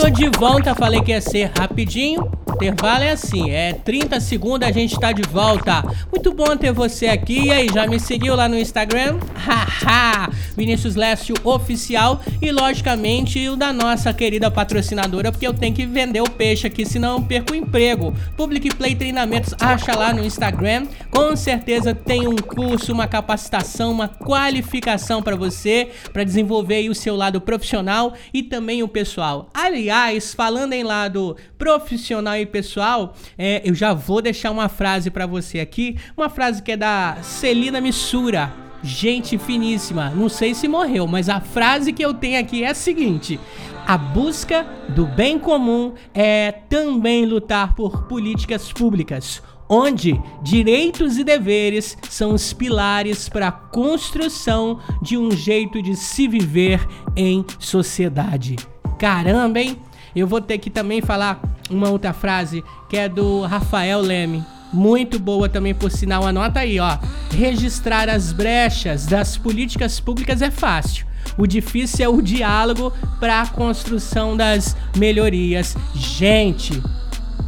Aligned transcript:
tô 0.00 0.08
de 0.08 0.30
volta, 0.30 0.74
falei 0.74 1.02
que 1.02 1.10
ia 1.10 1.20
ser 1.20 1.50
rapidinho. 1.58 2.30
Intervalo 2.54 3.04
é 3.04 3.12
assim, 3.12 3.50
é 3.50 3.72
30 3.72 4.20
segundos 4.20 4.68
a 4.68 4.72
gente 4.72 4.98
tá 4.98 5.12
de 5.12 5.22
volta. 5.22 5.82
Muito 6.10 6.32
bom 6.32 6.56
ter 6.56 6.72
você 6.72 7.06
aqui. 7.06 7.46
E 7.46 7.50
aí, 7.50 7.68
já 7.72 7.86
me 7.86 7.98
seguiu 7.98 8.34
lá 8.34 8.48
no 8.48 8.58
Instagram? 8.58 9.18
Haha! 9.34 10.30
Vinícius 10.56 10.94
Lécio 10.94 11.34
Oficial 11.42 12.20
e, 12.40 12.50
logicamente, 12.50 13.48
o 13.48 13.56
da 13.56 13.72
nossa 13.72 14.12
querida 14.12 14.50
patrocinadora, 14.50 15.32
porque 15.32 15.46
eu 15.46 15.54
tenho 15.54 15.74
que 15.74 15.86
vender 15.86 16.20
o 16.20 16.30
peixe 16.30 16.66
aqui, 16.66 16.84
senão 16.84 17.16
eu 17.16 17.22
perco 17.22 17.52
o 17.52 17.56
emprego. 17.56 18.14
Public 18.36 18.74
Play 18.74 18.94
Treinamentos, 18.94 19.54
acha 19.58 19.96
lá 19.96 20.12
no 20.12 20.24
Instagram. 20.24 20.86
Com 21.10 21.34
certeza 21.36 21.94
tem 21.94 22.26
um 22.26 22.36
curso, 22.36 22.92
uma 22.92 23.06
capacitação, 23.06 23.90
uma 23.90 24.08
qualificação 24.08 25.22
para 25.22 25.36
você, 25.36 25.88
para 26.12 26.24
desenvolver 26.24 26.88
o 26.90 26.94
seu 26.94 27.16
lado 27.16 27.40
profissional 27.40 28.12
e 28.34 28.42
também 28.42 28.82
o 28.82 28.88
pessoal. 28.88 29.48
Aliás, 29.54 29.89
falando 30.34 30.72
em 30.72 30.82
lado 30.82 31.36
profissional 31.58 32.36
e 32.36 32.46
pessoal, 32.46 33.14
é, 33.36 33.60
eu 33.64 33.74
já 33.74 33.92
vou 33.92 34.22
deixar 34.22 34.50
uma 34.50 34.68
frase 34.68 35.10
para 35.10 35.26
você 35.26 35.60
aqui, 35.60 35.96
uma 36.16 36.28
frase 36.28 36.62
que 36.62 36.72
é 36.72 36.76
da 36.76 37.18
Celina 37.22 37.80
Missura. 37.80 38.52
Gente 38.82 39.36
finíssima, 39.36 40.08
não 40.10 40.28
sei 40.28 40.54
se 40.54 40.66
morreu, 40.66 41.06
mas 41.06 41.28
a 41.28 41.38
frase 41.38 41.92
que 41.92 42.02
eu 42.02 42.14
tenho 42.14 42.40
aqui 42.40 42.64
é 42.64 42.70
a 42.70 42.74
seguinte: 42.74 43.38
a 43.86 43.98
busca 43.98 44.66
do 44.88 45.04
bem 45.04 45.38
comum 45.38 45.92
é 46.14 46.50
também 46.50 47.26
lutar 47.26 47.74
por 47.74 48.04
políticas 48.04 48.72
públicas, 48.72 49.42
onde 49.68 50.18
direitos 50.42 51.18
e 51.18 51.24
deveres 51.24 51.98
são 52.08 52.32
os 52.32 52.54
pilares 52.54 53.28
para 53.28 53.48
a 53.48 53.52
construção 53.52 54.80
de 55.02 55.18
um 55.18 55.30
jeito 55.30 55.82
de 55.82 55.94
se 55.94 56.26
viver 56.26 56.80
em 57.14 57.44
sociedade. 57.58 58.56
Caramba, 59.00 59.58
hein? 59.58 59.78
Eu 60.14 60.26
vou 60.26 60.42
ter 60.42 60.58
que 60.58 60.68
também 60.68 61.00
falar 61.00 61.40
uma 61.70 61.88
outra 61.88 62.12
frase 62.12 62.62
que 62.86 62.98
é 62.98 63.08
do 63.08 63.40
Rafael 63.46 63.98
Leme. 63.98 64.44
Muito 64.70 65.18
boa 65.18 65.48
também, 65.48 65.74
por 65.74 65.90
sinal. 65.90 66.26
Anota 66.26 66.60
aí, 66.60 66.78
ó. 66.78 66.98
Registrar 67.34 68.10
as 68.10 68.30
brechas 68.30 69.06
das 69.06 69.38
políticas 69.38 69.98
públicas 69.98 70.42
é 70.42 70.50
fácil. 70.50 71.06
O 71.38 71.46
difícil 71.46 72.04
é 72.04 72.08
o 72.10 72.20
diálogo 72.20 72.92
para 73.18 73.40
a 73.40 73.46
construção 73.46 74.36
das 74.36 74.76
melhorias. 74.94 75.74
Gente, 75.94 76.82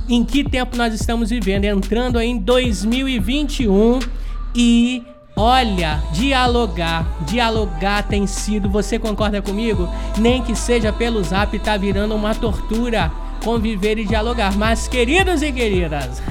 em 0.09 0.25
que 0.25 0.43
tempo 0.43 0.75
nós 0.75 0.95
estamos 0.95 1.29
vivendo? 1.29 1.67
Entrando 1.67 2.19
aí 2.19 2.31
em 2.31 2.39
2021 2.39 3.99
e 4.55 5.05
Olha, 5.45 6.01
dialogar, 6.13 7.05
dialogar 7.23 8.07
tem 8.07 8.29
sido, 8.29 8.71
você 8.71 8.97
concorda 8.97 9.43
comigo? 9.43 9.89
Nem 10.17 10.41
que 10.41 10.55
seja 10.55 10.93
pelo 10.93 11.21
zap, 11.25 11.59
tá 11.59 11.77
virando 11.77 12.15
uma 12.15 12.33
tortura 12.33 13.11
conviver 13.43 13.99
e 13.99 14.05
dialogar. 14.05 14.57
Mas, 14.57 14.87
queridos 14.87 15.43
e 15.43 15.51
queridas, 15.51 16.23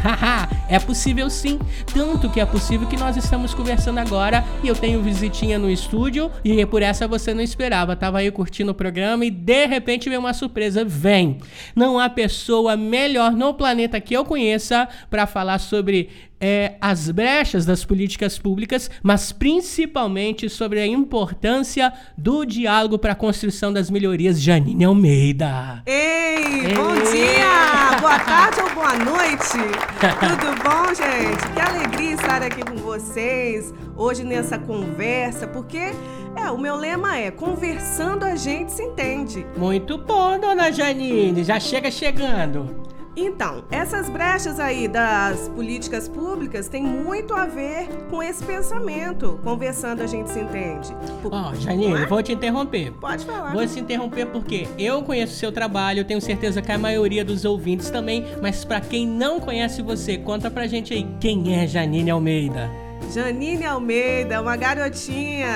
é 0.70 0.80
possível 0.80 1.30
sim. 1.30 1.60
Tanto 1.94 2.30
que 2.30 2.40
é 2.40 2.46
possível 2.46 2.88
que 2.88 2.96
nós 2.96 3.18
estamos 3.18 3.54
conversando 3.54 3.98
agora 3.98 4.46
e 4.64 4.70
eu 4.70 4.76
tenho 4.76 5.02
visitinha 5.02 5.60
no 5.60 5.70
estúdio 5.70 6.32
e 6.42 6.66
por 6.66 6.82
essa 6.82 7.06
você 7.06 7.34
não 7.34 7.42
esperava. 7.42 7.98
Tava 7.98 8.20
aí 8.20 8.32
curtindo 8.32 8.72
o 8.72 8.76
programa 8.76 9.26
e 9.26 9.30
de 9.30 9.66
repente 9.66 10.08
veio 10.08 10.22
uma 10.22 10.34
surpresa. 10.34 10.86
Vem! 10.86 11.40
Não 11.76 12.00
há 12.00 12.10
pessoa 12.10 12.78
melhor 12.78 13.34
no 13.34 13.54
planeta 13.54 14.00
que 14.00 14.14
eu 14.14 14.24
conheça 14.24 14.88
para 15.10 15.28
falar 15.28 15.60
sobre 15.60 16.10
é, 16.42 16.74
as 16.82 17.12
brechas 17.12 17.66
das 17.66 17.86
políticas 17.86 18.40
públicas, 18.40 18.90
mas 19.04 19.32
principalmente 19.32 20.50
sobre 20.50 20.80
a 20.80 20.88
importância 20.88 21.94
do 22.18 22.44
diálogo 22.44 22.98
para 22.98 23.14
a 23.14 23.16
construção 23.16 23.72
das 23.72 23.92
melhorias. 23.92 24.42
Janine 24.42 24.84
Almeida. 24.84 25.84
Ei, 25.86 26.22
Ei, 26.66 26.74
bom 26.74 26.94
dia, 26.94 28.00
boa 28.00 28.20
tarde 28.20 28.62
ou 28.62 28.70
boa 28.72 28.94
noite. 28.96 29.58
Tudo 30.20 30.64
bom, 30.64 30.94
gente? 30.94 31.54
Que 31.54 31.60
alegria 31.62 32.14
estar 32.14 32.42
aqui 32.42 32.64
com 32.64 32.78
vocês 32.78 33.74
hoje 33.96 34.24
nessa 34.24 34.58
conversa, 34.58 35.48
porque 35.48 35.92
é, 36.36 36.50
o 36.52 36.58
meu 36.58 36.76
lema 36.76 37.18
é 37.18 37.30
conversando 37.30 38.26
a 38.26 38.36
gente 38.36 38.72
se 38.72 38.82
entende. 38.82 39.46
Muito 39.56 39.98
bom, 39.98 40.40
dona 40.40 40.72
Janine, 40.72 41.44
já 41.44 41.60
chega 41.60 41.92
chegando. 41.92 42.92
Então, 43.16 43.64
essas 43.70 44.10
brechas 44.10 44.60
aí 44.60 44.88
das 44.88 45.50
políticas 45.50 46.08
públicas 46.08 46.68
têm 46.68 46.84
muito 46.84 47.34
a 47.34 47.46
ver 47.46 47.90
com 48.10 48.24
esse 48.24 48.44
pensamento. 48.44 49.40
Conversando 49.44 50.02
a 50.02 50.08
gente 50.08 50.30
se 50.30 50.40
entende. 50.40 50.96
Ó, 51.26 51.52
oh, 51.52 51.56
Janine, 51.56 52.04
é? 52.04 52.06
vou 52.06 52.24
te 52.24 52.32
interromper. 52.32 52.92
Pode 52.94 53.26
falar. 53.26 53.52
Vou 53.52 53.68
te 53.68 53.80
interromper 53.80 54.28
porque 54.28 54.68
eu 54.78 55.02
conheço 55.04 55.34
o 55.34 55.38
seu 55.38 55.52
trabalho, 55.52 56.00
eu 56.00 56.06
tenho 56.06 56.22
certeza 56.22 56.62
que 56.62 56.72
a 56.72 56.78
maioria 56.78 57.26
dos 57.26 57.44
ouvintes 57.44 57.90
também, 57.90 58.26
mas 58.42 58.64
para 58.64 58.80
quem 58.80 59.06
não 59.06 59.40
conhece 59.40 59.82
você, 59.82 60.18
conta 60.18 60.50
pra 60.50 60.66
gente 60.68 60.94
aí 60.94 61.06
quem 61.20 61.60
é 61.60 61.68
Janine 61.68 62.12
Almeida. 62.12 62.70
Janine 63.14 63.66
Almeida, 63.66 64.42
uma 64.42 64.56
garotinha. 64.56 65.50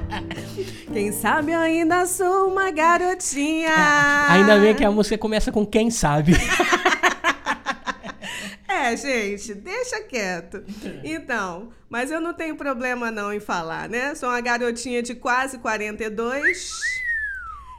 Quem 0.92 1.12
sabe 1.12 1.52
eu 1.52 1.58
ainda 1.58 2.06
sou 2.06 2.48
uma 2.48 2.70
garotinha. 2.70 3.68
É, 3.68 4.32
ainda 4.32 4.58
bem 4.58 4.74
que 4.74 4.84
a 4.84 4.90
música 4.90 5.18
começa 5.18 5.52
com 5.52 5.66
quem 5.66 5.90
sabe. 5.90 6.32
é, 8.68 8.96
gente, 8.96 9.54
deixa 9.54 10.00
quieto. 10.02 10.64
Então, 11.04 11.70
mas 11.88 12.10
eu 12.10 12.20
não 12.20 12.32
tenho 12.32 12.56
problema 12.56 13.10
não 13.10 13.32
em 13.32 13.40
falar, 13.40 13.88
né? 13.88 14.14
Sou 14.14 14.28
uma 14.28 14.40
garotinha 14.40 15.02
de 15.02 15.14
quase 15.14 15.58
42. 15.58 16.70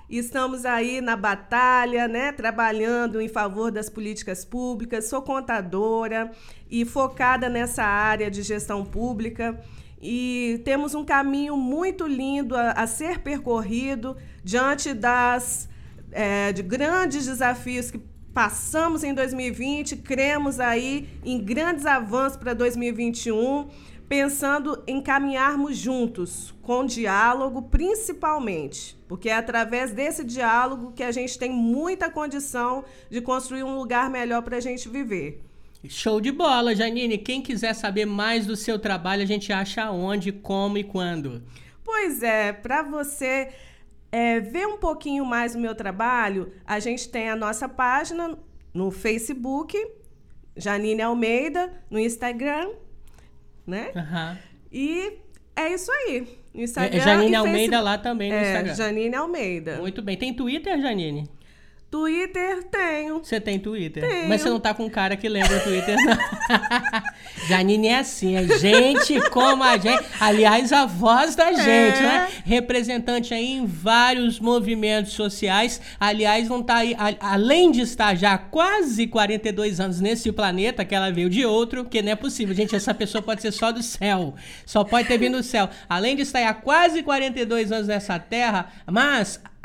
Estamos 0.09 0.65
aí 0.65 1.01
na 1.01 1.17
batalha, 1.17 2.07
né, 2.07 2.31
trabalhando 2.31 3.19
em 3.19 3.27
favor 3.27 3.71
das 3.71 3.89
políticas 3.89 4.45
públicas. 4.45 5.09
Sou 5.09 5.21
contadora 5.21 6.31
e 6.71 6.85
focada 6.85 7.49
nessa 7.49 7.83
área 7.83 8.31
de 8.31 8.41
gestão 8.41 8.85
pública 8.85 9.61
e 10.01 10.61
temos 10.63 10.93
um 10.93 11.03
caminho 11.03 11.57
muito 11.57 12.05
lindo 12.05 12.55
a, 12.55 12.71
a 12.71 12.87
ser 12.87 13.19
percorrido 13.19 14.15
diante 14.43 14.93
das 14.93 15.69
é, 16.11 16.51
de 16.51 16.61
grandes 16.63 17.25
desafios 17.25 17.91
que 17.91 17.99
passamos 18.33 19.03
em 19.03 19.15
2020, 19.15 19.97
cremos 19.97 20.59
aí 20.59 21.09
em 21.25 21.43
grandes 21.43 21.87
avanços 21.87 22.37
para 22.37 22.53
2021, 22.53 23.67
pensando 24.07 24.83
em 24.85 25.01
caminharmos 25.01 25.75
juntos, 25.75 26.53
com 26.61 26.85
diálogo 26.85 27.63
principalmente, 27.63 28.95
porque 29.07 29.29
é 29.29 29.35
através 29.35 29.91
desse 29.91 30.23
diálogo 30.23 30.93
que 30.93 31.03
a 31.03 31.11
gente 31.11 31.37
tem 31.37 31.51
muita 31.51 32.11
condição 32.11 32.85
de 33.09 33.21
construir 33.21 33.63
um 33.63 33.75
lugar 33.75 34.07
melhor 34.09 34.43
para 34.43 34.57
a 34.57 34.61
gente 34.61 34.87
viver. 34.87 35.46
Show 35.87 36.19
de 36.19 36.31
bola, 36.31 36.75
Janine. 36.75 37.17
Quem 37.17 37.41
quiser 37.41 37.73
saber 37.73 38.05
mais 38.05 38.45
do 38.45 38.55
seu 38.55 38.79
trabalho, 38.79 39.23
a 39.23 39.25
gente 39.25 39.53
acha 39.53 39.91
onde, 39.91 40.31
como 40.31 40.77
e 40.77 40.83
quando. 40.83 41.43
Pois 41.83 42.23
é, 42.23 42.51
para 42.51 42.83
você 42.83 43.49
é, 44.11 44.39
ver 44.39 44.67
um 44.67 44.77
pouquinho 44.77 45.25
mais 45.25 45.53
do 45.53 45.59
meu 45.59 45.75
trabalho, 45.75 46.51
a 46.65 46.79
gente 46.79 47.07
tem 47.09 47.29
a 47.29 47.35
nossa 47.35 47.69
página 47.69 48.37
no 48.73 48.91
Facebook, 48.91 49.77
Janine 50.55 51.01
Almeida, 51.01 51.71
no 51.89 51.99
Instagram, 51.99 52.69
né? 53.65 53.91
Uhum. 53.95 54.37
E 54.71 55.13
é 55.55 55.73
isso 55.73 55.91
aí. 55.91 56.27
Instagram 56.53 56.97
é, 56.97 57.01
Janine 57.01 57.35
Almeida 57.35 57.79
lá 57.79 57.97
também 57.97 58.31
no 58.31 58.35
é, 58.35 58.41
Instagram. 58.41 58.75
Janine 58.75 59.15
Almeida. 59.15 59.77
Muito 59.77 60.01
bem. 60.01 60.17
Tem 60.17 60.33
Twitter, 60.33 60.81
Janine? 60.81 61.29
Twitter 61.89 62.63
tenho. 62.65 63.19
Você 63.23 63.39
tem 63.39 63.57
Twitter? 63.57 64.05
Tenho. 64.05 64.27
Mas 64.27 64.41
você 64.41 64.49
não 64.49 64.59
tá 64.59 64.73
com 64.73 64.85
um 64.85 64.89
cara 64.89 65.15
que 65.15 65.29
lembra 65.29 65.57
Twitter, 65.61 65.95
não. 65.95 66.17
Janine 67.47 67.87
é 67.87 67.99
assim, 67.99 68.35
é 68.35 68.45
gente 68.57 69.17
como 69.29 69.63
a 69.63 69.77
gente. 69.77 70.03
Aliás, 70.19 70.73
a 70.73 70.85
voz 70.85 71.33
da 71.33 71.53
gente, 71.53 71.99
é. 71.99 72.01
né? 72.01 72.27
Representante 72.43 73.33
aí 73.33 73.53
em 73.53 73.65
vários 73.65 74.37
movimentos 74.37 75.13
sociais. 75.13 75.79
Aliás, 75.97 76.49
não 76.49 76.61
tá 76.61 76.77
aí, 76.77 76.93
a, 76.99 77.33
além 77.33 77.71
de 77.71 77.81
estar 77.81 78.15
já 78.15 78.37
quase 78.37 79.07
42 79.07 79.79
anos 79.79 80.01
nesse 80.01 80.29
planeta, 80.33 80.83
que 80.83 80.93
ela 80.93 81.09
veio 81.09 81.29
de 81.29 81.45
outro, 81.45 81.85
que 81.85 82.01
não 82.01 82.11
é 82.11 82.15
possível. 82.15 82.53
Gente, 82.53 82.75
essa 82.75 82.93
pessoa 82.93 83.21
pode 83.21 83.41
ser 83.41 83.53
só 83.53 83.71
do 83.71 83.81
céu. 83.81 84.35
Só 84.65 84.83
pode 84.83 85.07
ter 85.07 85.17
vindo 85.17 85.37
do 85.37 85.43
céu. 85.43 85.69
Além 85.87 86.17
de 86.17 86.23
estar 86.23 86.45
há 86.45 86.53
quase 86.53 87.01
42 87.01 87.71
anos 87.71 87.87
nessa 87.87 88.19
terra, 88.19 88.73
mas 88.85 89.39
é, 89.39 89.56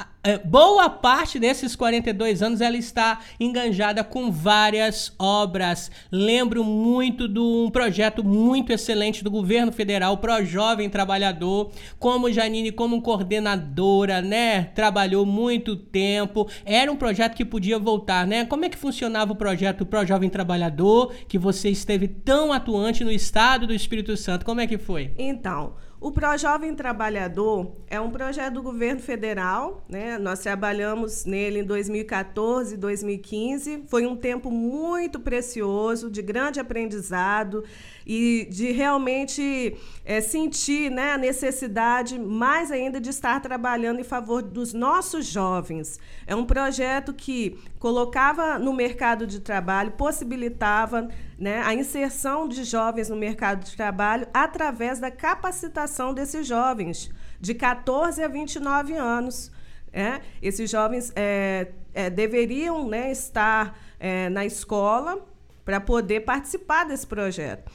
boa 0.44 0.88
parte 0.88 1.38
desses 1.38 1.74
42 1.74 2.42
anos 2.42 2.60
ela 2.60 2.76
está 2.76 3.20
enganjada 3.40 4.04
com 4.04 4.30
várias 4.30 5.12
obras. 5.18 5.90
Lembro 6.10 6.62
muito 6.62 7.26
de 7.26 7.40
um 7.40 7.68
projeto 7.70 8.22
muito 8.22 8.72
excelente 8.72 9.24
do 9.24 9.30
governo 9.30 9.72
federal, 9.72 10.18
Pro 10.18 10.44
Jovem 10.44 10.88
Trabalhador, 10.88 11.72
como 11.98 12.30
Janine, 12.32 12.70
como 12.70 13.02
coordenadora, 13.02 14.22
né? 14.22 14.64
Trabalhou 14.74 15.26
muito 15.26 15.74
tempo. 15.74 16.48
Era 16.64 16.90
um 16.90 16.96
projeto 16.96 17.34
que 17.34 17.44
podia 17.44 17.78
voltar, 17.78 18.26
né? 18.26 18.44
Como 18.44 18.64
é 18.64 18.68
que 18.68 18.78
funcionava 18.78 19.32
o 19.32 19.36
projeto 19.36 19.84
Pro 19.84 20.06
Jovem 20.06 20.30
Trabalhador, 20.30 21.12
que 21.26 21.38
você 21.38 21.68
esteve 21.68 22.06
tão 22.06 22.52
atuante 22.52 23.02
no 23.02 23.10
estado 23.10 23.66
do 23.66 23.74
Espírito 23.74 24.16
Santo? 24.16 24.44
Como 24.44 24.60
é 24.60 24.66
que 24.66 24.78
foi? 24.78 25.12
Então, 25.18 25.74
O 26.02 26.10
ProJovem 26.10 26.74
Trabalhador 26.74 27.76
é 27.86 28.00
um 28.00 28.10
projeto 28.10 28.54
do 28.54 28.62
governo 28.62 29.00
federal, 29.00 29.84
né? 29.88 30.18
Nós 30.18 30.40
trabalhamos 30.40 31.24
nele 31.24 31.60
em 31.60 31.64
2014 31.64 32.74
e 32.74 32.76
2015. 32.76 33.84
Foi 33.86 34.04
um 34.04 34.16
tempo 34.16 34.50
muito 34.50 35.20
precioso, 35.20 36.10
de 36.10 36.20
grande 36.20 36.58
aprendizado 36.58 37.62
e 38.04 38.48
de 38.50 38.72
realmente 38.72 39.76
é, 40.04 40.20
sentir 40.20 40.90
né, 40.90 41.12
a 41.12 41.18
necessidade 41.18 42.18
mais 42.18 42.72
ainda 42.72 43.00
de 43.00 43.10
estar 43.10 43.38
trabalhando 43.40 44.00
em 44.00 44.04
favor 44.04 44.42
dos 44.42 44.72
nossos 44.72 45.24
jovens. 45.24 46.00
É 46.26 46.34
um 46.34 46.44
projeto 46.44 47.14
que 47.14 47.56
colocava 47.78 48.58
no 48.58 48.72
mercado 48.72 49.24
de 49.24 49.38
trabalho, 49.38 49.92
possibilitava 49.92 51.08
né, 51.42 51.60
a 51.64 51.74
inserção 51.74 52.46
de 52.46 52.62
jovens 52.62 53.08
no 53.08 53.16
mercado 53.16 53.64
de 53.64 53.76
trabalho 53.76 54.28
através 54.32 55.00
da 55.00 55.10
capacitação 55.10 56.14
desses 56.14 56.46
jovens, 56.46 57.10
de 57.40 57.52
14 57.52 58.22
a 58.22 58.28
29 58.28 58.92
anos. 58.94 59.50
É, 59.92 60.20
esses 60.40 60.70
jovens 60.70 61.12
é, 61.16 61.72
é, 61.92 62.08
deveriam 62.08 62.88
né, 62.88 63.10
estar 63.10 63.76
é, 63.98 64.28
na 64.28 64.46
escola 64.46 65.26
para 65.64 65.80
poder 65.80 66.20
participar 66.20 66.84
desse 66.84 67.08
projeto. 67.08 67.72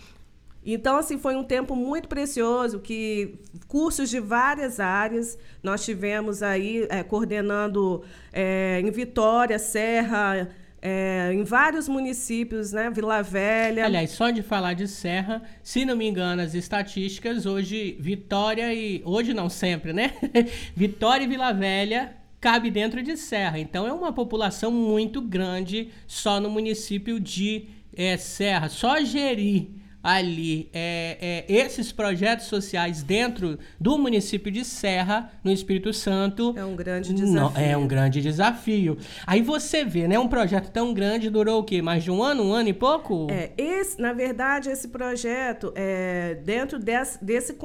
Então, 0.66 0.96
assim, 0.96 1.18
foi 1.18 1.36
um 1.36 1.44
tempo 1.44 1.76
muito 1.76 2.08
precioso, 2.08 2.80
que 2.80 3.38
cursos 3.68 4.10
de 4.10 4.22
várias 4.22 4.80
áreas, 4.80 5.38
nós 5.62 5.84
tivemos 5.84 6.42
aí 6.42 6.88
é, 6.90 7.04
coordenando 7.04 8.02
é, 8.32 8.80
em 8.80 8.90
Vitória, 8.92 9.60
Serra, 9.60 10.56
é, 10.82 11.32
em 11.34 11.44
vários 11.44 11.88
municípios, 11.88 12.72
né? 12.72 12.90
Vila 12.90 13.22
Velha. 13.22 13.86
Aliás, 13.86 14.12
só 14.12 14.30
de 14.30 14.42
falar 14.42 14.74
de 14.74 14.88
Serra, 14.88 15.42
se 15.64 15.86
não 15.86 15.96
me 15.96 16.08
engano, 16.08 16.42
as 16.42 16.54
estatísticas, 16.54 17.46
hoje 17.46 17.98
Vitória 18.00 18.74
e. 18.74 19.02
Hoje 19.06 19.34
não, 19.34 19.50
sempre, 19.50 19.94
né? 19.94 20.14
Vitória 20.76 21.24
e 21.24 21.28
Vila 21.28 21.52
Velha 21.52 22.16
cabe 22.40 22.70
dentro 22.70 23.02
de 23.02 23.18
Serra. 23.18 23.60
Então 23.60 23.88
é 23.88 23.92
uma 23.92 24.14
população 24.14 24.72
muito 24.72 25.22
grande 25.22 25.90
só 26.06 26.40
no 26.40 26.50
município 26.50 27.20
de 27.20 27.68
é, 27.96 28.16
Serra. 28.18 28.70
Só 28.70 29.04
gerir 29.04 29.70
ali 30.08 30.70
é, 30.74 31.46
é, 31.50 31.54
esses 31.54 31.92
projetos 31.92 32.46
sociais 32.46 33.04
dentro 33.04 33.60
do 33.78 33.98
município 33.98 34.50
de 34.50 34.64
Serra, 34.64 35.30
no 35.44 35.52
Espírito 35.52 35.92
Santo. 35.92 36.54
É 36.56 36.64
um 36.64 36.78
grande 36.78 37.14
desafio. 37.14 37.36
Não, 37.36 37.52
é 37.58 37.76
um 37.76 37.86
grande 37.86 38.22
desafio. 38.22 38.98
Aí 39.26 39.42
você 39.42 39.84
vê, 39.84 40.08
né? 40.08 40.18
Um 40.18 40.30
projeto 40.30 40.72
tão 40.72 40.94
grande 40.94 41.30
durou 41.30 41.60
o 41.60 41.64
quê? 41.64 41.82
Mais 41.82 42.06
de 42.06 42.10
um 42.10 42.24
ano, 42.24 42.46
um 42.46 42.54
ano 42.54 42.70
e 42.70 42.74
pouco? 42.74 43.28
É, 43.30 43.52
esse, 43.58 44.00
na 44.02 44.14
verdade, 44.14 44.70
esse 44.70 44.88
projeto, 44.88 45.74
é, 45.76 46.36
dentro 46.36 46.80
desse, 46.80 47.22
desse 47.22 47.58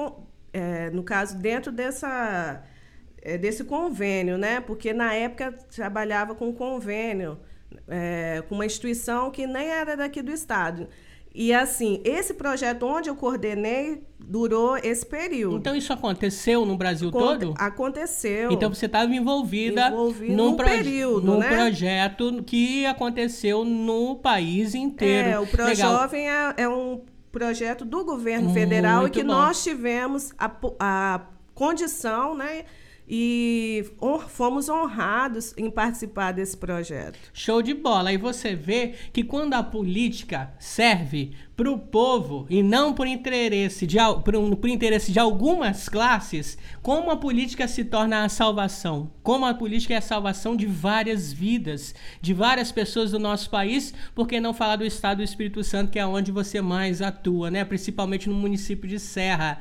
é, 0.53 0.91
no 0.91 1.05
caso, 1.05 1.39
dentro 1.39 1.71
dessa, 1.71 2.61
é, 3.23 3.39
desse 3.39 3.63
convênio, 3.63 4.37
né? 4.37 4.61
Porque 4.61 4.93
na 4.93 5.15
época 5.15 5.53
trabalhava 5.73 6.35
com 6.35 6.53
convênio, 6.53 7.39
é, 7.87 8.43
com 8.49 8.57
uma 8.57 8.67
instituição 8.67 9.31
que 9.31 9.47
nem 9.47 9.69
era 9.69 9.97
daqui 9.97 10.21
do 10.23 10.33
estado. 10.33 10.89
E 11.35 11.53
assim, 11.53 12.01
esse 12.05 12.35
projeto 12.35 12.85
onde 12.85 13.09
eu 13.09 13.17
coordenei 13.17 14.03
durou 14.19 14.77
esse 14.77 15.05
período. 15.05 15.57
Então 15.57 15.75
isso 15.75 15.93
aconteceu 15.93 16.65
no 16.67 16.77
Brasil 16.77 17.11
todo? 17.11 17.55
Aconteceu. 17.59 18.53
Então 18.53 18.73
você 18.73 18.87
estava 18.87 19.15
envolvida, 19.15 19.89
envolvida 19.89 20.35
num, 20.35 20.57
pro 20.57 20.67
período, 20.67 21.27
num 21.27 21.39
né? 21.39 21.49
projeto 21.49 22.43
que 22.45 22.85
aconteceu 22.87 23.65
no 23.65 24.17
país 24.17 24.75
inteiro. 24.75 25.29
É, 25.29 25.39
o 25.39 25.47
ProJovem 25.47 26.29
é, 26.29 26.55
é 26.59 26.69
um 26.69 27.01
projeto 27.31 27.85
do 27.85 28.05
governo 28.05 28.53
federal 28.53 29.03
Muito 29.03 29.19
e 29.19 29.21
que 29.21 29.27
bom. 29.27 29.33
nós 29.33 29.63
tivemos 29.63 30.33
a, 30.39 30.51
a 30.79 31.21
condição, 31.55 32.35
né? 32.35 32.65
E 33.09 33.85
fomos 34.29 34.69
honrados 34.69 35.53
em 35.57 35.71
participar 35.71 36.33
desse 36.33 36.57
projeto. 36.57 37.19
Show 37.33 37.61
de 37.61 37.75
bola. 37.75 38.13
E 38.13 38.17
você 38.17 38.55
vê 38.55 38.95
que 39.13 39.25
quando 39.25 39.55
a 39.55 39.63
política 39.63 40.55
serve 40.59 41.33
para 41.57 41.71
o 41.71 41.79
povo 41.79 42.47
e 42.49 42.63
não 42.63 42.95
por 42.95 43.07
interesse, 43.07 43.87
de, 43.87 43.99
por, 44.25 44.57
por 44.57 44.69
interesse 44.69 45.13
de 45.13 45.19
algumas 45.19 45.89
classes, 45.89 46.57
como 46.81 47.11
a 47.11 47.17
política 47.17 47.69
se 47.69 47.85
torna 47.85 48.25
a 48.25 48.29
salvação. 48.29 49.11
Como 49.23 49.45
a 49.45 49.55
política 49.55 49.95
é 49.95 49.99
a 49.99 50.03
salvação 50.03 50.57
de 50.57 50.67
várias 50.67 51.33
vidas, 51.33 51.95
de 52.21 52.33
várias 52.33 52.73
pessoas 52.73 53.11
do 53.11 53.19
nosso 53.19 53.51
país, 53.51 53.93
por 54.15 54.27
que 54.27 54.41
não 54.41 54.55
falar 54.55 54.77
do 54.77 54.85
Estado 54.85 55.19
do 55.19 55.25
Espírito 55.25 55.63
Santo, 55.63 55.91
que 55.91 55.99
é 55.99 56.07
onde 56.07 56.33
você 56.33 56.61
mais 56.61 57.03
atua, 57.03 57.51
né? 57.51 57.65
principalmente 57.65 58.29
no 58.29 58.35
município 58.35 58.89
de 58.89 58.99
Serra. 58.99 59.61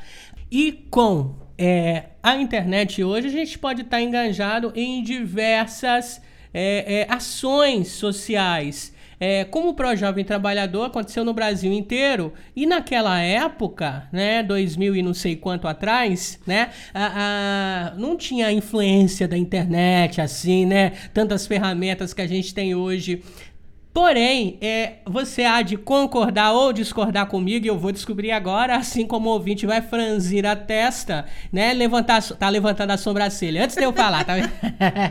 E 0.50 0.72
com 0.90 1.36
é, 1.58 2.06
a 2.22 2.36
internet 2.36 3.04
hoje, 3.04 3.28
a 3.28 3.32
gente 3.32 3.58
pode 3.58 3.82
estar 3.82 3.98
tá 3.98 4.02
enganjado 4.02 4.72
em 4.76 5.04
diversas 5.04 6.22
é, 6.54 7.02
é, 7.02 7.14
ações 7.14 7.90
sociais. 7.90 8.94
É, 9.24 9.46
como 9.46 9.70
o 9.70 9.74
Projovem 9.76 10.26
Trabalhador 10.26 10.86
aconteceu 10.86 11.24
no 11.24 11.32
Brasil 11.32 11.72
inteiro, 11.72 12.34
e 12.56 12.66
naquela 12.66 13.20
época, 13.20 14.10
né, 14.12 14.42
2000 14.42 14.96
e 14.96 15.04
não 15.04 15.14
sei 15.14 15.36
quanto 15.36 15.68
atrás, 15.68 16.40
né, 16.44 16.72
a, 16.92 17.92
a, 17.92 17.96
não 18.00 18.18
tinha 18.18 18.48
a 18.48 18.52
influência 18.52 19.28
da 19.28 19.38
internet 19.38 20.20
assim, 20.20 20.66
né, 20.66 20.94
tantas 21.14 21.46
ferramentas 21.46 22.16
que 22.16 22.22
a 22.24 22.26
gente 22.26 22.52
tem 22.52 22.74
hoje 22.74 23.22
Porém, 23.94 24.58
é, 24.62 25.00
você 25.06 25.44
há 25.44 25.62
de 25.62 25.76
concordar 25.76 26.54
ou 26.54 26.72
discordar 26.72 27.28
comigo, 27.28 27.66
e 27.66 27.68
eu 27.68 27.78
vou 27.78 27.92
descobrir 27.92 28.32
agora, 28.32 28.78
assim 28.78 29.06
como 29.06 29.30
o 29.30 29.34
ouvinte 29.34 29.66
vai 29.66 29.82
franzir 29.82 30.46
a 30.46 30.56
testa, 30.56 31.26
né? 31.52 31.74
Levantar, 31.74 32.24
tá 32.24 32.48
levantando 32.48 32.92
a 32.92 32.98
sobrancelha. 32.98 33.66
Antes 33.66 33.76
de 33.76 33.84
eu 33.84 33.92
falar, 33.92 34.24
tá 34.24 34.36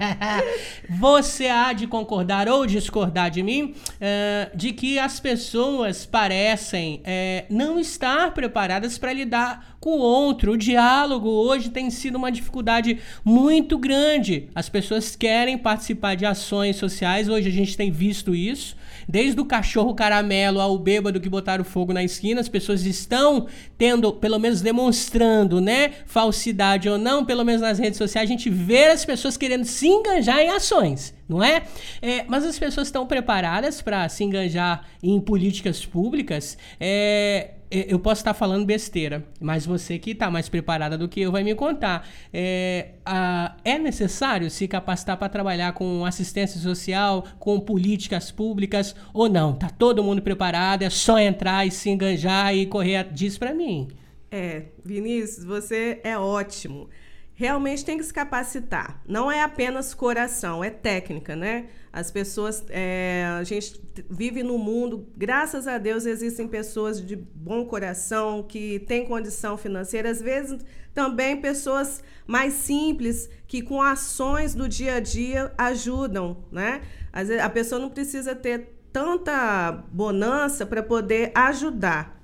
você 0.89 1.49
há 1.49 1.75
de 1.75 1.87
concordar 1.87 2.49
ou 2.49 2.65
discordar 2.65 3.31
de 3.31 3.43
mim 3.43 3.75
uh, 3.75 4.57
de 4.57 4.73
que 4.73 4.99
as 4.99 5.21
pessoas 5.21 6.07
parecem 6.07 7.03
uh, 7.03 7.55
não 7.55 7.79
estar 7.79 8.33
preparadas 8.33 8.97
para 8.97 9.13
lidar 9.13 9.70
com 9.81 9.97
o 9.97 9.99
outro. 9.99 10.53
O 10.53 10.57
diálogo 10.59 11.29
hoje 11.29 11.71
tem 11.71 11.91
sido 11.91 12.17
uma 12.17 12.31
dificuldade 12.31 12.99
muito 13.25 13.79
grande. 13.79 14.49
As 14.55 14.69
pessoas 14.69 15.17
querem 15.17 15.57
participar 15.57 16.15
de 16.15 16.27
ações 16.27 16.77
sociais, 16.77 17.29
hoje 17.29 17.49
a 17.49 17.53
gente 17.53 17.77
tem 17.77 17.91
visto 17.91 18.35
isso. 18.35 18.77
Desde 19.09 19.41
o 19.41 19.45
cachorro 19.45 19.95
caramelo 19.95 20.61
ao 20.61 20.79
bêbado 20.79 21.21
que 21.21 21.29
botaram 21.29 21.65
fogo 21.65 21.93
na 21.93 22.05
esquina, 22.05 22.41
as 22.41 22.49
pessoas 22.49 22.85
estão 22.85 23.47
tendo, 23.79 24.13
pelo 24.13 24.39
menos 24.39 24.61
demonstrando, 24.61 25.61
né, 25.61 25.93
falsidade 26.07 26.89
ou 26.89 26.99
não, 26.99 27.25
pelo 27.25 27.45
menos 27.45 27.63
nas 27.63 27.79
redes 27.79 27.97
sociais, 27.97 28.29
a 28.29 28.33
gente 28.33 28.51
vê 28.51 28.87
as 28.87 29.05
pessoas 29.05 29.37
querendo 29.37 29.65
se 29.65 29.89
enganjar 29.89 30.41
em 30.41 30.51
ações 30.51 31.15
não 31.29 31.45
é? 31.45 31.63
é? 32.03 32.25
mas 32.27 32.45
as 32.45 32.59
pessoas 32.59 32.89
estão 32.89 33.07
preparadas 33.07 33.81
para 33.81 34.09
se 34.09 34.25
enganjar 34.25 34.85
em 35.01 35.21
políticas 35.21 35.87
públicas. 35.87 36.59
É, 36.81 37.51
eu 37.71 37.99
posso 37.99 38.21
estar 38.21 38.35
falando 38.35 38.67
besteira, 38.67 39.25
mas 39.41 39.65
você 39.65 39.99
que 39.99 40.11
está 40.11 40.31
mais 40.31 40.49
preparada 40.49 40.99
do 40.99 41.09
que 41.09 41.21
eu 41.21 41.31
vai 41.31 41.45
me 41.45 41.55
contar. 41.55 42.09
É, 42.33 42.95
a, 43.05 43.57
é 43.65 43.79
necessário 43.79 44.51
se 44.51 44.67
capacitar 44.67 45.17
para 45.17 45.29
trabalhar 45.29 45.73
com 45.73 46.05
assistência 46.05 46.61
social, 46.61 47.25
com 47.39 47.61
políticas 47.61 48.31
públicas 48.31 48.95
ou 49.15 49.29
não? 49.29 49.55
Tá 49.55 49.69
todo 49.69 50.03
mundo 50.03 50.21
preparado? 50.21 50.83
É 50.83 50.91
só 50.91 51.19
entrar 51.19 51.67
e 51.67 51.71
se 51.71 51.91
enganjar 51.91 52.55
e 52.55 52.67
correr? 52.67 53.09
Diz 53.13 53.39
para 53.39 53.55
mim. 53.55 53.89
É, 54.31 54.65
Vinícius, 54.85 55.45
você 55.45 56.01
é 56.03 56.19
ótimo 56.19 56.89
realmente 57.41 57.87
tem 57.87 57.97
que 57.97 58.05
se 58.05 58.13
capacitar. 58.13 59.01
Não 59.09 59.33
é 59.33 59.43
apenas 59.43 59.95
coração, 59.95 60.63
é 60.63 60.69
técnica, 60.69 61.35
né? 61.35 61.69
As 61.93 62.11
pessoas, 62.11 62.65
é, 62.69 63.25
a 63.39 63.43
gente 63.43 63.81
vive 64.09 64.45
no 64.45 64.57
mundo, 64.57 65.09
graças 65.17 65.67
a 65.67 65.77
Deus 65.77 66.07
existem 66.07 66.47
pessoas 66.47 67.05
de 67.05 67.17
bom 67.17 67.65
coração 67.65 68.45
que 68.45 68.79
têm 68.81 69.05
condição 69.05 69.57
financeira, 69.57 70.09
às 70.09 70.21
vezes 70.21 70.65
também 70.95 71.41
pessoas 71.41 72.03
mais 72.27 72.55
simples 72.55 73.29
que 73.49 73.61
com 73.61 73.83
ações 73.83 74.55
do 74.55 74.69
dia 74.69 74.95
a 74.95 75.01
dia 75.01 75.53
ajudam, 75.59 76.45
né? 76.53 76.83
Às 77.13 77.27
vezes 77.27 77.43
a 77.43 77.51
pessoa 77.51 77.81
não 77.81 77.91
precisa 77.91 78.37
ter 78.37 78.69
tanta 78.93 79.73
bonança 79.93 80.65
para 80.65 80.83
poder 80.83 81.33
ajudar. 81.35 82.20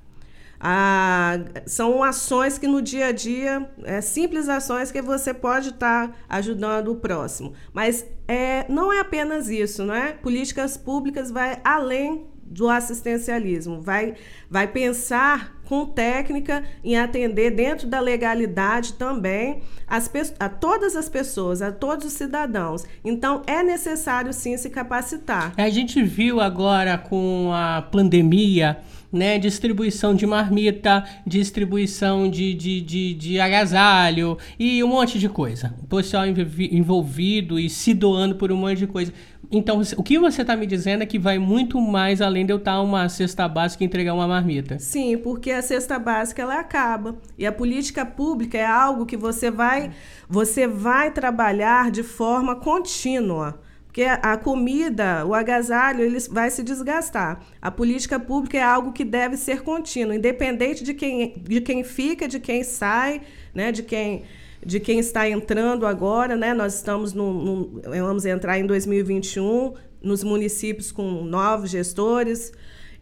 São 1.67 2.03
ações 2.03 2.59
que 2.59 2.67
no 2.67 2.81
dia 2.81 3.07
a 3.07 3.13
dia, 3.13 3.69
é, 3.85 4.01
simples 4.01 4.49
ações 4.49 4.91
que 4.91 5.03
você 5.03 5.35
pode 5.35 5.71
estar 5.71 6.09
tá 6.09 6.15
ajudando 6.29 6.93
o 6.93 6.97
próximo. 6.97 7.53
Mas 7.73 8.07
é, 8.27 8.65
não 8.69 8.93
é 8.93 9.01
apenas 9.01 9.49
isso, 9.49 9.85
não 9.85 9.95
é? 9.95 10.13
Políticas 10.13 10.77
públicas 10.77 11.31
vai 11.31 11.61
além 11.65 12.27
do 12.49 12.69
assistencialismo, 12.69 13.81
vai, 13.81 14.15
vai 14.49 14.69
pensar 14.69 15.57
com 15.65 15.85
técnica 15.85 16.63
em 16.85 16.97
atender 16.97 17.51
dentro 17.51 17.89
da 17.89 17.99
legalidade 17.99 18.93
também 18.93 19.63
as, 19.87 20.11
a 20.39 20.49
todas 20.49 20.95
as 20.95 21.09
pessoas, 21.09 21.61
a 21.61 21.73
todos 21.73 22.07
os 22.07 22.13
cidadãos. 22.13 22.85
Então, 23.05 23.43
é 23.47 23.63
necessário 23.63 24.33
sim 24.33 24.57
se 24.57 24.71
capacitar. 24.71 25.55
A 25.57 25.69
gente 25.69 26.03
viu 26.03 26.41
agora 26.41 26.97
com 26.97 27.51
a 27.53 27.83
pandemia 27.83 28.79
né? 29.13 29.39
Distribuição 29.39 30.15
de 30.15 30.27
marmita, 30.27 31.05
distribuição 31.27 32.29
de, 32.31 32.55
de, 32.55 32.81
de, 32.81 33.15
de 33.15 33.41
agasalho 33.41 34.39
e 34.59 34.83
um 34.83 34.89
monte 34.89 35.19
de 35.19 35.29
coisa. 35.29 35.75
O 35.83 35.87
pessoal 35.87 36.25
envolvido 36.27 37.59
e 37.59 37.69
se 37.69 37.95
doando 37.95 38.37
por 38.37 38.53
um 38.53 38.57
monte 38.57 38.79
de 38.79 38.87
coisa. 38.87 39.13
Então, 39.51 39.81
o 39.97 40.03
que 40.03 40.19
você 40.19 40.43
está 40.43 40.57
me 40.57 40.67
dizendo 40.67 41.03
é 41.03 41.07
que 41.07 41.19
vai 41.19 41.39
muito 41.39 41.81
mais 41.81 42.21
além 42.21 42.45
de 42.45 42.53
eu 42.53 42.57
estar 42.57 42.81
uma 42.81 43.09
cesta 43.09 43.47
básica 43.47 43.85
e 43.85 43.87
entregar 43.87 44.13
uma 44.15 44.27
marmita. 44.27 44.79
Sim, 44.79 45.17
porque 45.19 45.51
a 45.51 45.63
cesta 45.63 45.99
básica 45.99 46.43
ela 46.43 46.59
acaba. 46.59 47.17
E 47.39 47.47
a 47.47 47.53
política 47.53 48.05
pública 48.05 48.59
é 48.59 48.67
algo 48.67 49.07
que 49.07 49.17
você 49.17 49.51
vai, 49.51 49.93
você 50.29 50.67
vai 50.67 51.13
trabalhar 51.13 51.91
de 51.91 52.03
forma 52.03 52.57
contínua. 52.57 53.61
Porque 53.97 54.11
a 54.11 54.37
comida, 54.37 55.25
o 55.25 55.33
agasalho, 55.33 56.03
ele 56.03 56.19
vai 56.29 56.50
se 56.50 56.62
desgastar. 56.62 57.41
A 57.62 57.71
política 57.71 58.21
pública 58.21 58.59
é 58.59 58.62
algo 58.62 58.93
que 58.93 59.07
deve 59.07 59.38
ser 59.38 59.62
contínuo, 59.62 60.12
independente 60.12 60.85
de 60.85 60.93
quem, 60.93 61.33
de 61.38 61.62
quem 61.62 61.83
fica, 61.83 62.29
de 62.29 62.38
quem 62.38 62.62
sai, 62.62 63.23
né, 63.55 63.73
de 63.73 63.83
quem 63.83 64.25
de 64.62 64.81
quem 64.81 64.99
está 64.99 65.26
entrando 65.26 65.87
agora, 65.87 66.37
né? 66.37 66.53
Nós 66.53 66.75
estamos 66.75 67.15
no, 67.15 67.33
no, 67.33 67.83
vamos 67.83 68.26
entrar 68.26 68.59
em 68.59 68.67
2021 68.67 69.73
nos 70.03 70.23
municípios 70.23 70.93
com 70.93 71.25
novos 71.25 71.71
gestores 71.71 72.53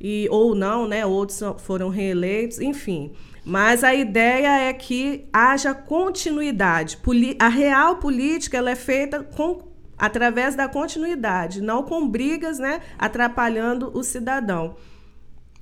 e 0.00 0.28
ou 0.30 0.54
não, 0.54 0.86
né? 0.86 1.04
Outros 1.04 1.40
foram 1.58 1.88
reeleitos, 1.88 2.60
enfim. 2.60 3.10
Mas 3.44 3.82
a 3.82 3.92
ideia 3.92 4.68
é 4.68 4.72
que 4.72 5.24
haja 5.32 5.74
continuidade. 5.74 6.98
A 7.40 7.48
real 7.48 7.96
política 7.96 8.58
ela 8.58 8.70
é 8.70 8.76
feita 8.76 9.24
com 9.24 9.73
através 9.98 10.54
da 10.54 10.68
continuidade, 10.68 11.60
não 11.60 11.82
com 11.82 12.08
brigas, 12.08 12.58
né, 12.58 12.80
atrapalhando 12.98 13.90
o 13.94 14.02
cidadão. 14.02 14.76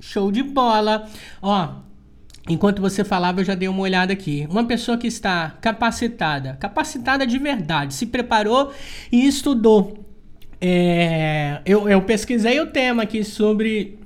Show 0.01 0.33
de 0.33 0.43
bola. 0.43 1.09
Ó, 1.41 1.69
enquanto 2.49 2.83
você 2.83 3.05
falava, 3.05 3.41
eu 3.41 3.45
já 3.45 3.55
dei 3.55 3.69
uma 3.69 3.83
olhada 3.83 4.13
aqui. 4.13 4.47
Uma 4.51 4.65
pessoa 4.65 4.99
que 4.99 5.07
está 5.07 5.57
capacitada, 5.61 6.57
capacitada 6.61 7.27
de 7.27 7.39
verdade, 7.39 7.95
se 7.95 8.07
preparou 8.07 8.73
e 9.11 9.27
estudou. 9.27 10.05
É, 10.61 11.61
eu, 11.65 11.89
eu 11.89 12.03
pesquisei 12.03 12.61
o 12.61 12.67
tema 12.67 13.03
aqui 13.03 13.25
sobre 13.25 14.02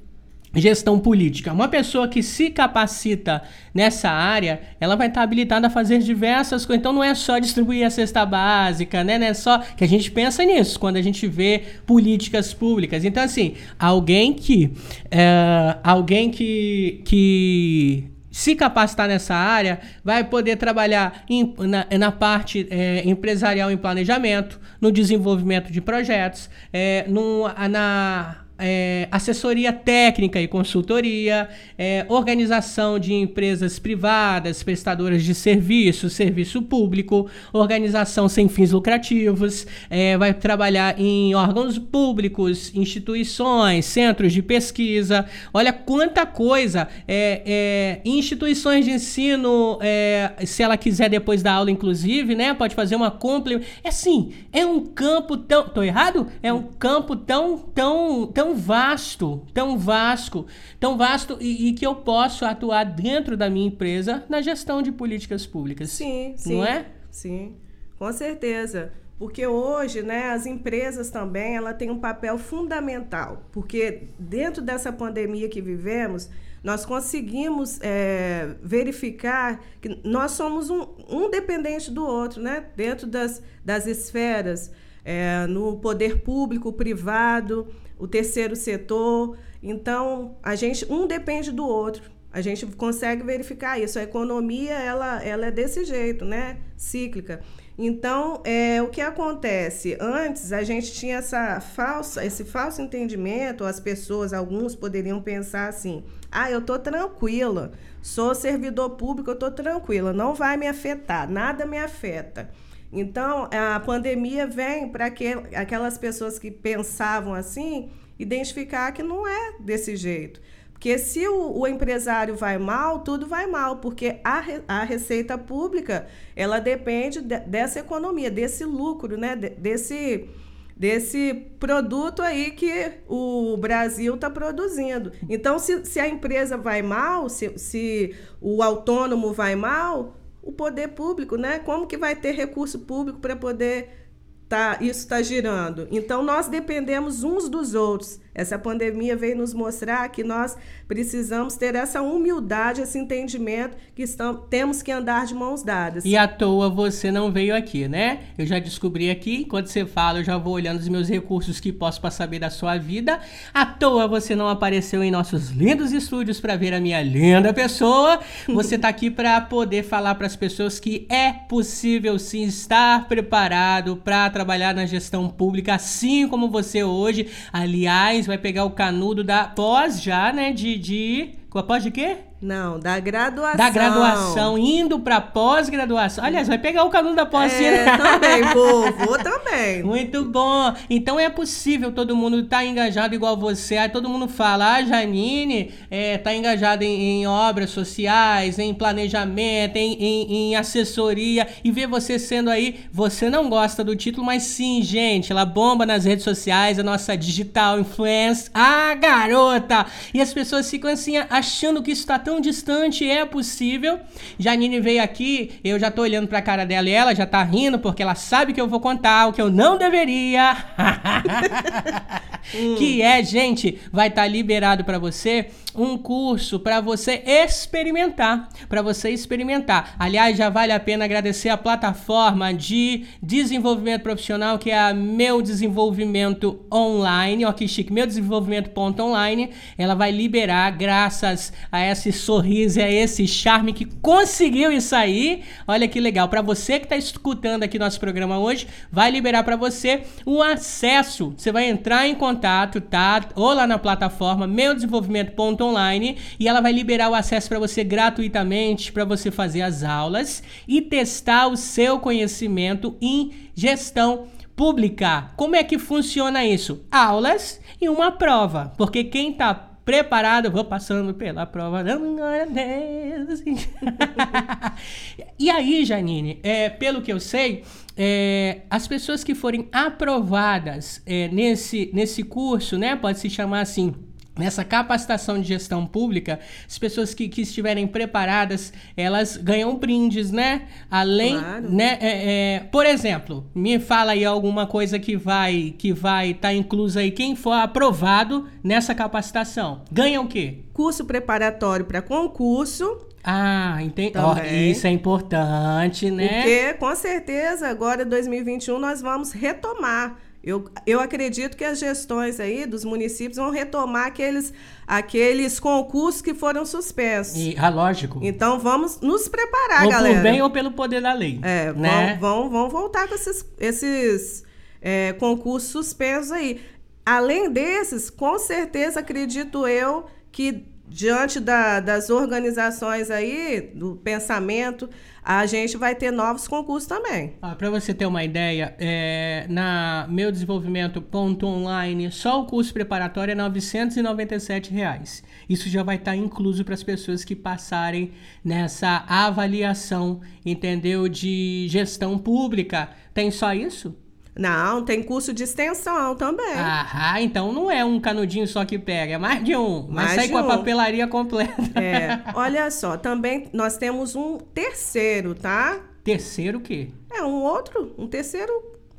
gestão 0.57 0.99
política. 0.99 1.53
Uma 1.53 1.69
pessoa 1.69 2.09
que 2.09 2.23
se 2.23 2.51
capacita 2.51 3.43
nessa 3.75 4.11
área, 4.11 4.61
ela 4.81 4.97
vai 4.97 5.09
estar 5.09 5.23
habilitada 5.23 5.67
a 5.67 5.71
fazer 5.71 5.99
diversas 5.99 6.65
coisas. 6.65 6.81
Então 6.81 6.93
não 6.93 7.05
é 7.05 7.15
só 7.15 7.39
distribuir 7.39 7.87
a 7.87 7.91
cesta 7.91 8.25
básica, 8.25 9.05
né? 9.05 9.19
Não 9.19 9.27
é 9.27 9.35
só 9.35 9.59
que 9.59 9.85
a 9.85 9.89
gente 9.89 10.11
pensa 10.11 10.45
nisso 10.45 10.79
quando 10.81 10.97
a 10.97 11.03
gente 11.03 11.27
vê 11.27 11.63
políticas 11.87 12.55
públicas. 12.55 13.05
Então 13.05 13.23
assim, 13.23 13.55
alguém 13.79 14.33
que 14.33 14.73
é, 15.11 15.77
alguém 15.83 16.31
que 16.31 17.03
que 17.05 18.17
se 18.37 18.55
capacitar 18.55 19.09
nessa 19.09 19.35
área, 19.35 19.81
vai 20.05 20.23
poder 20.23 20.57
trabalhar 20.57 21.25
em, 21.27 21.55
na, 21.59 21.87
na, 21.99 22.13
parte 22.13 22.67
é, 22.71 23.03
empresarial 23.09 23.71
em 23.71 23.79
planejamento, 23.79 24.61
no 24.79 24.93
desenvolvimento 24.93 25.73
de 25.73 25.81
projetos, 25.81 26.51
é, 26.71 27.07
no, 27.09 27.49
na 27.71 28.46
é, 28.59 29.09
assessoria 29.11 29.73
técnica 29.73 30.41
e 30.41 30.49
consultoria, 30.49 31.49
é, 31.79 32.07
organização 32.09 32.99
de 32.99 33.13
empresas 33.13 33.79
privadas, 33.79 34.63
prestadoras 34.63 35.23
de 35.23 35.35
serviço, 35.35 36.09
serviço 36.09 36.63
público, 36.63 37.29
organização 37.53 38.29
sem 38.29 38.49
fins 38.49 38.73
lucrativos, 38.73 39.67
é, 39.91 40.17
vai 40.17 40.33
trabalhar 40.33 40.99
em 40.99 41.35
órgãos 41.35 41.79
públicos, 41.79 42.75
instituições, 42.75 43.85
centros 43.85 44.33
de 44.33 44.43
pesquisa. 44.43 45.27
Olha 45.53 45.73
quanta 45.73 46.25
coisa! 46.25 46.89
É, 47.07 47.43
é, 47.47 48.01
instituições 48.05 48.85
de 48.85 48.93
ensino, 48.93 49.79
é, 49.81 50.33
se 50.45 50.63
ela 50.63 50.77
quiser 50.77 51.09
depois 51.09 51.43
da 51.43 51.53
aula, 51.53 51.71
inclusive, 51.71 52.35
né, 52.35 52.55
pode 52.55 52.75
fazer 52.75 52.97
uma 52.97 53.11
complementação. 53.11 53.77
É 53.83 53.89
assim, 53.89 54.33
é 54.53 54.65
um 54.65 54.85
campo 54.85 55.37
tão. 55.37 55.69
Tô 55.69 55.83
errado? 55.83 56.27
É 56.43 56.53
um 56.53 56.63
campo 56.63 57.17
tão, 57.17 57.59
tão, 57.59 58.27
tão 58.27 58.46
tão 58.47 58.55
vasto, 58.55 59.43
tão 59.53 59.79
vasto, 59.79 60.47
tão 60.79 60.97
vasto 60.97 61.37
e, 61.41 61.69
e, 61.69 61.73
que 61.73 61.85
eu 61.85 61.97
posso 61.97 62.45
atuar 62.45 62.85
dentro 62.85 63.37
da 63.37 63.51
minha 63.51 63.67
empresa 63.67 64.25
na 64.29 64.41
gestão 64.41 64.83
de 64.83 64.93
políticas 64.93 65.45
públicas. 65.47 65.91
Sim, 65.91 66.35
sim. 66.37 66.57
Não 66.57 66.65
é? 66.65 66.87
Sim, 67.11 67.57
com 67.99 68.13
certeza. 68.13 68.93
Porque 69.19 69.47
hoje, 69.47 70.03
né, 70.03 70.31
as 70.31 70.45
empresas 70.45 71.11
também, 71.11 71.57
ela 71.57 71.73
tem 71.73 71.91
um 71.91 71.99
papel 71.99 72.37
fundamental, 72.37 73.43
porque 73.51 74.09
dentro 74.19 74.63
dessa 74.63 74.93
pandemia 74.93 75.49
que 75.49 75.63
vivemos, 75.63 76.29
nós 76.63 76.85
conseguimos 76.85 77.81
é, 77.81 78.57
verificar 78.63 79.61
que 79.81 79.99
nós 80.05 80.33
somos 80.33 80.69
um, 80.69 80.87
um 81.09 81.31
dependente 81.31 81.91
do 81.91 82.05
outro, 82.05 82.43
né, 82.43 82.67
dentro 82.77 83.07
das, 83.07 83.43
das 83.65 83.87
esferas, 83.87 84.71
é, 85.07 85.47
no 85.47 85.77
poder 85.77 86.21
público, 86.23 86.73
privado, 86.73 87.69
o 87.97 88.09
terceiro 88.09 88.57
setor. 88.57 89.39
Então, 89.63 90.37
a 90.43 90.57
gente 90.57 90.85
um 90.93 91.07
depende 91.07 91.53
do 91.53 91.65
outro. 91.65 92.03
A 92.33 92.41
gente 92.41 92.67
consegue 92.67 93.23
verificar 93.23 93.81
isso. 93.81 94.01
A 94.01 94.03
economia 94.03 94.75
ela, 94.75 95.23
ela 95.23 95.47
é 95.47 95.51
desse 95.53 95.85
jeito, 95.85 96.25
né? 96.25 96.59
Cíclica. 96.77 97.41
Então, 97.79 98.43
é, 98.45 98.83
o 98.83 98.89
que 98.89 99.01
acontece? 99.01 99.97
Antes 100.01 100.53
a 100.53 100.63
gente 100.65 100.93
tinha 100.93 101.19
essa 101.19 101.61
falsa, 101.61 102.25
esse 102.25 102.45
falso 102.45 102.83
entendimento, 102.83 103.65
as 103.65 103.79
pessoas, 103.79 104.33
alguns 104.33 104.75
poderiam 104.75 105.23
pensar 105.23 105.69
assim: 105.69 106.03
ah, 106.33 106.51
eu 106.51 106.59
estou 106.59 106.79
tranquila, 106.79 107.73
sou 108.03 108.35
servidor 108.35 108.91
público, 108.91 109.31
eu 109.31 109.35
estou 109.35 109.51
tranquila, 109.51 110.13
não 110.13 110.35
vai 110.35 110.57
me 110.57 110.67
afetar, 110.67 111.31
nada 111.31 111.65
me 111.65 111.79
afeta. 111.79 112.51
Então, 112.93 113.49
a 113.53 113.81
pandemia 113.81 114.47
vem 114.47 114.89
para 114.89 115.07
aquelas 115.07 115.99
pessoas 115.99 116.39
que 116.39 116.51
pensavam 116.51 117.35
assim 117.35 117.91
identificar 118.19 118.93
que 118.93 119.03
não 119.03 119.27
é 119.27 119.55
desse 119.61 119.97
jeito. 119.97 120.41
Porque 120.73 120.99
se 120.99 121.27
o, 121.27 121.59
o, 121.59 121.67
empresário 121.67 122.37
vai 122.37 122.59
mal, 122.59 123.01
tudo 123.01 123.27
vai 123.27 123.47
mal, 123.47 123.79
porque 123.79 124.21
a, 124.23 124.43
a 124.69 124.85
receita 124.85 125.39
pública 125.39 126.07
ela 126.35 126.59
depende 126.59 127.23
de, 127.23 127.39
dessa 127.41 127.81
economia, 127.81 128.31
desse 128.31 128.63
lucro, 128.63 129.17
né? 129.17 129.35
De, 129.35 129.49
desse, 129.49 130.29
desse 130.77 131.33
produto 131.59 132.21
aí 132.21 132.51
que 132.51 132.93
o 133.09 133.57
Brasil 133.57 134.17
está 134.17 134.29
produzindo. 134.29 135.13
Então, 135.31 135.59
se, 135.59 135.83
se 135.87 135.99
a 135.99 136.07
empresa 136.07 136.59
vai 136.59 136.83
mal, 136.83 137.31
se, 137.31 137.57
se 137.59 138.15
o 138.39 138.63
autônomo 138.63 139.33
vai 139.33 139.57
mal, 139.57 140.15
o 140.47 140.53
poder 140.53 140.89
público, 140.89 141.37
né? 141.37 141.59
Como 141.59 141.89
que 141.89 141.99
vai 141.99 142.15
ter 142.15 142.31
recurso 142.31 142.79
público 142.79 143.19
para 143.19 143.35
poder 143.35 144.09
tá, 144.49 144.79
isso 144.81 145.01
está 145.01 145.21
girando? 145.21 145.89
Então, 145.91 146.23
nós 146.23 146.47
dependemos 146.47 147.25
uns 147.25 147.49
dos 147.49 147.75
outros. 147.75 148.21
Essa 148.37 148.59
pandemia 148.59 149.17
veio 149.17 149.35
nos 149.35 149.55
mostrar 149.55 150.07
que 150.11 150.23
nós 150.23 150.59
precisamos 150.87 151.57
ter 151.57 151.75
essa 151.75 152.03
humildade, 152.03 152.83
esse 152.83 152.99
entendimento 152.99 153.79
que 153.95 154.03
estamos, 154.03 154.43
temos 154.51 154.83
que 154.83 154.93
andar 154.93 155.25
de 155.25 155.35
mãos 155.35 155.63
dadas. 155.63 156.05
E 156.05 156.15
à 156.19 156.29
toa 156.29 156.69
você 156.69 157.11
não 157.11 157.33
veio 157.33 157.57
aqui, 157.57 157.89
né? 157.89 158.25
Eu 158.37 158.45
já 158.45 158.59
descobri 158.59 159.09
aqui, 159.09 159.37
enquanto 159.37 159.69
você 159.69 159.87
fala, 159.87 160.19
eu 160.19 160.25
já 160.25 160.37
vou 160.37 160.53
olhando 160.53 160.79
os 160.79 160.89
meus 160.89 161.09
recursos 161.09 161.59
que 161.59 161.73
posso 161.73 161.99
para 161.99 162.11
saber 162.11 162.39
da 162.39 162.51
sua 162.51 162.77
vida. 162.77 163.19
À 163.55 163.65
toa 163.65 164.07
você 164.07 164.37
não 164.37 164.49
apareceu 164.49 165.03
em 165.03 165.11
nossos 165.11 165.49
lindos 165.49 165.91
estúdios 165.91 166.39
para 166.39 166.57
ver 166.57 166.75
a 166.75 166.81
minha 166.81 167.01
linda 167.03 167.55
pessoa. 167.55 168.21
Você 168.49 168.75
está 168.75 168.89
aqui 168.89 169.11
para 169.11 169.41
poder 169.41 169.83
falar 169.83 170.15
para 170.15 170.27
as 170.27 170.37
pessoas 170.37 170.79
que 170.79 171.07
é 171.09 171.33
possível 171.33 172.19
sim 172.19 172.45
estar 172.45 173.09
preparado 173.09 173.97
para 173.97 174.29
trabalhar 174.29 174.75
na 174.75 174.85
gestão 174.85 175.27
pública, 175.31 175.75
assim 175.75 176.29
como 176.29 176.51
você 176.51 176.85
hoje. 176.85 177.29
Aliás, 177.51 178.26
vai 178.27 178.39
pegar 178.39 178.65
o 178.65 178.71
canudo 178.71 179.23
da 179.25 179.45
pós 179.45 180.03
já, 180.03 180.33
né? 180.33 180.53
De. 180.53 180.77
de... 180.79 181.31
Pós 181.51 181.83
de 181.83 181.91
quê? 181.91 182.19
Não, 182.41 182.79
da 182.79 183.01
graduação. 183.01 183.57
Da 183.57 183.71
graduação, 183.71 184.59
indo 184.59 185.01
para 185.01 185.23
pós-graduação. 185.23 186.23
Aliás, 186.23 186.47
vai 186.47 186.59
pegar 186.59 186.85
o 186.85 186.91
canudo 186.91 187.17
da 187.17 187.25
pós 187.25 187.55
é, 187.55 187.85
também, 187.97 188.43
vou, 188.53 188.93
vou 188.93 189.19
também. 189.19 189.83
Muito 189.83 190.23
bom. 190.27 190.75
Então 190.91 191.19
é 191.19 191.31
possível 191.31 191.93
todo 191.93 192.15
mundo 192.15 192.41
estar 192.41 192.59
tá 192.59 192.65
engajado 192.65 193.15
igual 193.15 193.39
você. 193.39 193.79
Aí 193.79 193.89
todo 193.89 194.09
mundo 194.09 194.29
fala, 194.29 194.75
ah, 194.75 194.85
Janine 194.85 195.73
é, 195.91 196.19
tá 196.19 196.35
engajada 196.35 196.85
em, 196.85 197.23
em, 197.23 197.27
obras 197.27 197.71
sociais, 197.71 198.59
em 198.59 198.75
planejamento, 198.75 199.77
em, 199.77 199.95
em, 199.95 200.33
em, 200.33 200.57
assessoria. 200.57 201.49
E 201.65 201.71
ver 201.71 201.87
você 201.87 202.19
sendo 202.19 202.51
aí, 202.51 202.81
você 202.93 203.31
não 203.31 203.49
gosta 203.49 203.83
do 203.83 203.97
título, 203.97 204.27
mas 204.27 204.43
sim, 204.43 204.83
gente, 204.83 205.33
ela 205.33 205.47
bomba 205.47 205.87
nas 205.87 206.05
redes 206.05 206.25
sociais, 206.25 206.79
a 206.79 206.83
nossa 206.83 207.17
digital 207.17 207.81
influence. 207.81 208.51
Ah, 208.53 208.95
garota! 208.95 209.87
E 210.13 210.21
as 210.21 210.35
pessoas 210.35 210.71
ficam 210.71 210.91
assim, 210.91 211.17
achando 211.39 211.83
que 211.83 211.91
isso 211.91 212.03
está 212.03 212.19
tão 212.19 212.41
distante, 212.41 213.09
é 213.09 213.25
possível. 213.25 214.01
Janine 214.39 214.81
veio 214.81 215.03
aqui, 215.03 215.59
eu 215.65 215.79
já 215.79 215.91
tô 215.91 216.03
olhando 216.03 216.29
pra 216.29 216.43
cara 216.43 216.65
dela 216.65 216.89
e 216.89 216.93
ela 216.93 217.15
já 217.15 217.27
tá 217.27 217.43
rindo 217.43 217.79
porque 217.79 218.03
ela 218.03 218.15
sabe 218.15 218.53
que 218.53 218.61
eu 218.61 218.69
vou 218.69 218.81
contar 218.81 219.29
o 219.29 219.33
que 219.33 219.41
eu 219.41 219.51
não 219.51 219.79
deveria. 219.79 220.57
que 222.79 223.03
é, 223.03 223.23
gente, 223.23 223.79
vai 223.93 224.09
estar 224.09 224.23
tá 224.23 224.29
liberado 224.29 224.85
para 224.85 224.99
você 224.99 225.51
um 225.77 225.99
curso 225.99 226.59
para 226.59 226.81
você 226.81 227.23
experimentar, 227.27 228.49
para 228.69 228.83
você 228.83 229.11
experimentar. 229.11 229.95
Aliás, 229.99 230.37
já 230.37 230.49
vale 230.49 230.73
a 230.73 230.81
pena 230.81 231.05
agradecer 231.05 231.49
a 231.49 231.57
plataforma 231.57 232.53
de 232.53 233.05
desenvolvimento 233.23 234.03
profissional 234.03 234.59
que 234.59 234.71
é 234.71 234.79
a 234.79 234.95
Meu 234.95 235.43
Desenvolvimento 235.43 236.61
Online, 236.73 237.45
ó 237.45 237.53
que 237.53 237.69
chique, 237.69 237.93
Meu 237.93 238.07
Desenvolvimento 238.07 238.71
ponto 238.71 239.03
online. 239.03 239.51
Ela 239.77 239.95
vai 239.95 240.11
liberar 240.11 240.71
graças 240.73 241.53
a 241.71 241.85
esse 241.85 242.13
sorriso, 242.13 242.81
a 242.81 242.91
esse 242.91 243.27
charme 243.27 243.73
que 243.73 243.85
conseguiu 243.85 244.73
isso 244.73 244.95
aí. 244.95 245.43
Olha 245.67 245.89
que 245.89 246.01
legal, 246.01 246.29
para 246.29 246.43
você 246.43 246.79
que 246.79 246.87
está 246.87 246.97
escutando 246.97 247.63
aqui 247.63 247.79
nosso 247.79 248.01
programa 248.01 248.39
hoje, 248.39 248.67
vai 248.91 249.11
liberar 249.11 249.43
para 249.45 249.57
você 249.57 250.03
o 250.25 250.43
acesso. 250.43 251.35
Você 251.37 251.53
vai 251.53 251.69
entrar 251.69 252.07
em 252.07 252.15
contato, 252.15 252.81
tá? 252.81 253.25
Ou 253.35 253.53
lá 253.53 253.67
na 253.67 253.79
plataforma 253.79 254.47
Meu 254.47 254.75
Desenvolvimento 254.75 255.33
online 255.67 256.17
e 256.39 256.49
ela 256.49 256.61
vai 256.61 256.73
liberar 256.73 257.11
o 257.11 257.15
acesso 257.15 257.49
para 257.49 257.59
você 257.59 257.85
gratuitamente 257.85 258.93
para 258.93 259.05
você 259.05 259.31
fazer 259.31 259.63
as 259.63 259.83
aulas 259.83 260.43
e 260.67 260.81
testar 260.81 261.49
o 261.49 261.57
seu 261.57 261.99
conhecimento 261.99 262.97
em 263.01 263.33
gestão 263.55 264.27
pública. 264.55 265.31
Como 265.37 265.55
é 265.55 265.63
que 265.63 265.79
funciona 265.79 266.45
isso? 266.45 266.85
Aulas 266.91 267.61
e 267.81 267.89
uma 267.89 268.11
prova, 268.11 268.73
porque 268.77 269.05
quem 269.05 269.33
está 269.33 269.77
preparado, 269.87 270.51
vou 270.51 270.65
passando 270.65 271.15
pela 271.15 271.47
prova. 271.47 271.85
e 275.39 275.49
aí, 275.49 275.85
Janine, 275.85 276.41
é, 276.43 276.69
pelo 276.69 277.01
que 277.01 277.13
eu 277.13 277.21
sei, 277.21 277.63
é, 277.97 278.63
as 278.69 278.89
pessoas 278.89 279.23
que 279.23 279.33
forem 279.33 279.69
aprovadas 279.71 281.01
é, 281.07 281.29
nesse, 281.29 281.89
nesse 281.95 282.25
curso, 282.25 282.77
né, 282.77 282.97
pode 282.97 283.21
se 283.21 283.31
chamar 283.31 283.61
assim, 283.61 283.95
Nessa 284.39 284.65
capacitação 284.65 285.41
de 285.41 285.49
gestão 285.49 285.87
pública, 285.87 286.39
as 286.67 286.79
pessoas 286.79 287.15
que, 287.15 287.29
que 287.29 287.43
estiverem 287.43 287.87
preparadas, 287.87 288.73
elas 288.97 289.37
ganham 289.37 289.77
brindes, 289.77 290.31
né? 290.31 290.63
Além, 290.91 291.39
claro. 291.39 291.71
né? 291.71 291.99
É, 292.01 292.57
é, 292.57 292.61
por 292.71 292.85
exemplo, 292.85 293.47
me 293.55 293.79
fala 293.79 294.13
aí 294.13 294.25
alguma 294.25 294.67
coisa 294.67 294.99
que 294.99 295.17
vai 295.17 295.75
que 295.79 295.93
vai 295.93 296.31
estar 296.31 296.49
tá 296.49 296.55
inclusa 296.55 297.01
aí. 297.01 297.11
Quem 297.11 297.35
for 297.35 297.53
aprovado 297.53 298.47
nessa 298.63 298.95
capacitação, 298.95 299.83
ganha 299.91 300.21
o 300.21 300.27
quê? 300.29 300.59
Curso 300.73 301.05
preparatório 301.05 301.87
para 301.87 302.03
concurso. 302.03 303.07
Ah, 303.29 303.79
entendi. 303.83 304.17
Oh, 304.17 304.41
isso 304.71 304.87
é 304.87 304.91
importante, 304.91 306.13
né? 306.13 306.29
Porque, 306.29 306.75
com 306.75 306.95
certeza, 306.95 307.69
agora 307.69 308.05
2021 308.05 308.79
nós 308.79 309.03
vamos 309.03 309.33
retomar 309.33 310.17
eu, 310.47 310.65
eu 310.87 311.01
acredito 311.01 311.57
que 311.57 311.65
as 311.65 311.81
gestões 311.81 312.39
aí 312.39 312.67
dos 312.67 312.85
municípios 312.85 313.37
vão 313.37 313.51
retomar 313.51 314.07
aqueles, 314.07 314.55
aqueles 314.87 315.59
concursos 315.59 316.23
que 316.23 316.33
foram 316.33 316.65
suspensos. 316.65 317.35
E, 317.37 317.57
ah, 317.59 317.69
lógico. 317.69 318.21
Então 318.23 318.61
vamos 318.61 319.01
nos 319.01 319.27
preparar, 319.27 319.83
ou 319.87 319.91
galera. 319.91 320.15
Ou 320.15 320.23
por 320.23 320.23
bem 320.23 320.43
ou 320.43 320.51
pelo 320.51 320.71
poder 320.71 321.03
da 321.03 321.13
lei. 321.13 321.41
É, 321.43 321.73
né? 321.73 322.17
vão, 322.21 322.49
vão, 322.49 322.49
vão 322.49 322.69
voltar 322.71 323.09
com 323.09 323.17
esses, 323.17 323.45
esses 323.59 324.45
é, 324.81 325.15
concursos 325.15 325.71
suspensos 325.71 326.31
aí. 326.31 326.61
Além 327.05 327.51
desses, 327.51 328.09
com 328.09 328.39
certeza 328.39 329.01
acredito 329.01 329.67
eu 329.67 330.07
que 330.31 330.65
diante 330.89 331.41
da, 331.41 331.81
das 331.81 332.11
organizações 332.11 333.11
aí, 333.11 333.73
do 333.75 333.97
pensamento, 333.97 334.89
a 335.23 335.45
gente 335.45 335.77
vai 335.77 335.95
ter 335.95 336.13
novos 336.13 336.47
concursos 336.47 336.87
também. 336.87 337.35
Ah, 337.43 337.55
Para 337.55 337.69
você 337.69 337.93
ter 337.93 338.07
uma 338.07 338.23
ideia, 338.23 338.77
é, 338.79 339.45
na 339.49 340.07
meu 340.09 340.31
desenvolvimento 340.31 341.03
ponto 341.03 341.47
online, 341.47 342.13
só 342.13 342.41
o 342.41 342.47
curso 342.47 342.73
preparatório 342.73 343.33
é 343.33 343.35
997 343.35 344.71
reais. 344.73 345.25
Isso 345.49 345.69
já 345.69 345.83
vai 345.83 345.97
estar 345.97 346.13
tá 346.13 346.17
incluso 346.17 346.65
para 346.65 346.75
as 346.75 346.83
pessoas 346.83 347.25
que 347.25 347.35
passarem 347.35 348.13
nessa 348.45 349.05
avaliação, 349.09 350.21
entendeu? 350.45 351.09
De 351.09 351.67
gestão 351.69 352.17
pública. 352.17 352.91
Tem 353.13 353.31
só 353.31 353.53
isso? 353.53 353.97
Não, 354.39 354.85
tem 354.85 355.03
curso 355.03 355.33
de 355.33 355.45
extensão 355.45 356.15
também. 356.15 356.55
Ah, 356.57 357.17
então 357.23 357.53
não 357.53 357.71
é 357.71 357.85
um 357.85 357.99
canudinho 357.99 358.47
só 358.47 358.65
que 358.65 358.79
pega, 358.79 359.15
é 359.15 359.19
mais 359.19 359.43
de 359.43 359.57
um. 359.57 359.87
Mais 359.89 360.13
sai 360.13 360.29
com 360.29 360.35
um. 360.35 360.39
a 360.39 360.45
papelaria 360.45 361.07
completa. 361.07 361.81
É, 361.81 362.21
olha 362.35 362.71
só, 362.71 362.97
também 362.97 363.49
nós 363.53 363.79
temos 363.79 364.15
um 364.15 364.39
terceiro, 364.39 365.35
tá? 365.35 365.81
Terceiro 366.05 366.59
o 366.59 366.61
quê? 366.61 366.89
É 367.11 367.23
um 367.23 367.43
outro, 367.43 367.95
um 367.97 368.07
terceiro 368.07 368.53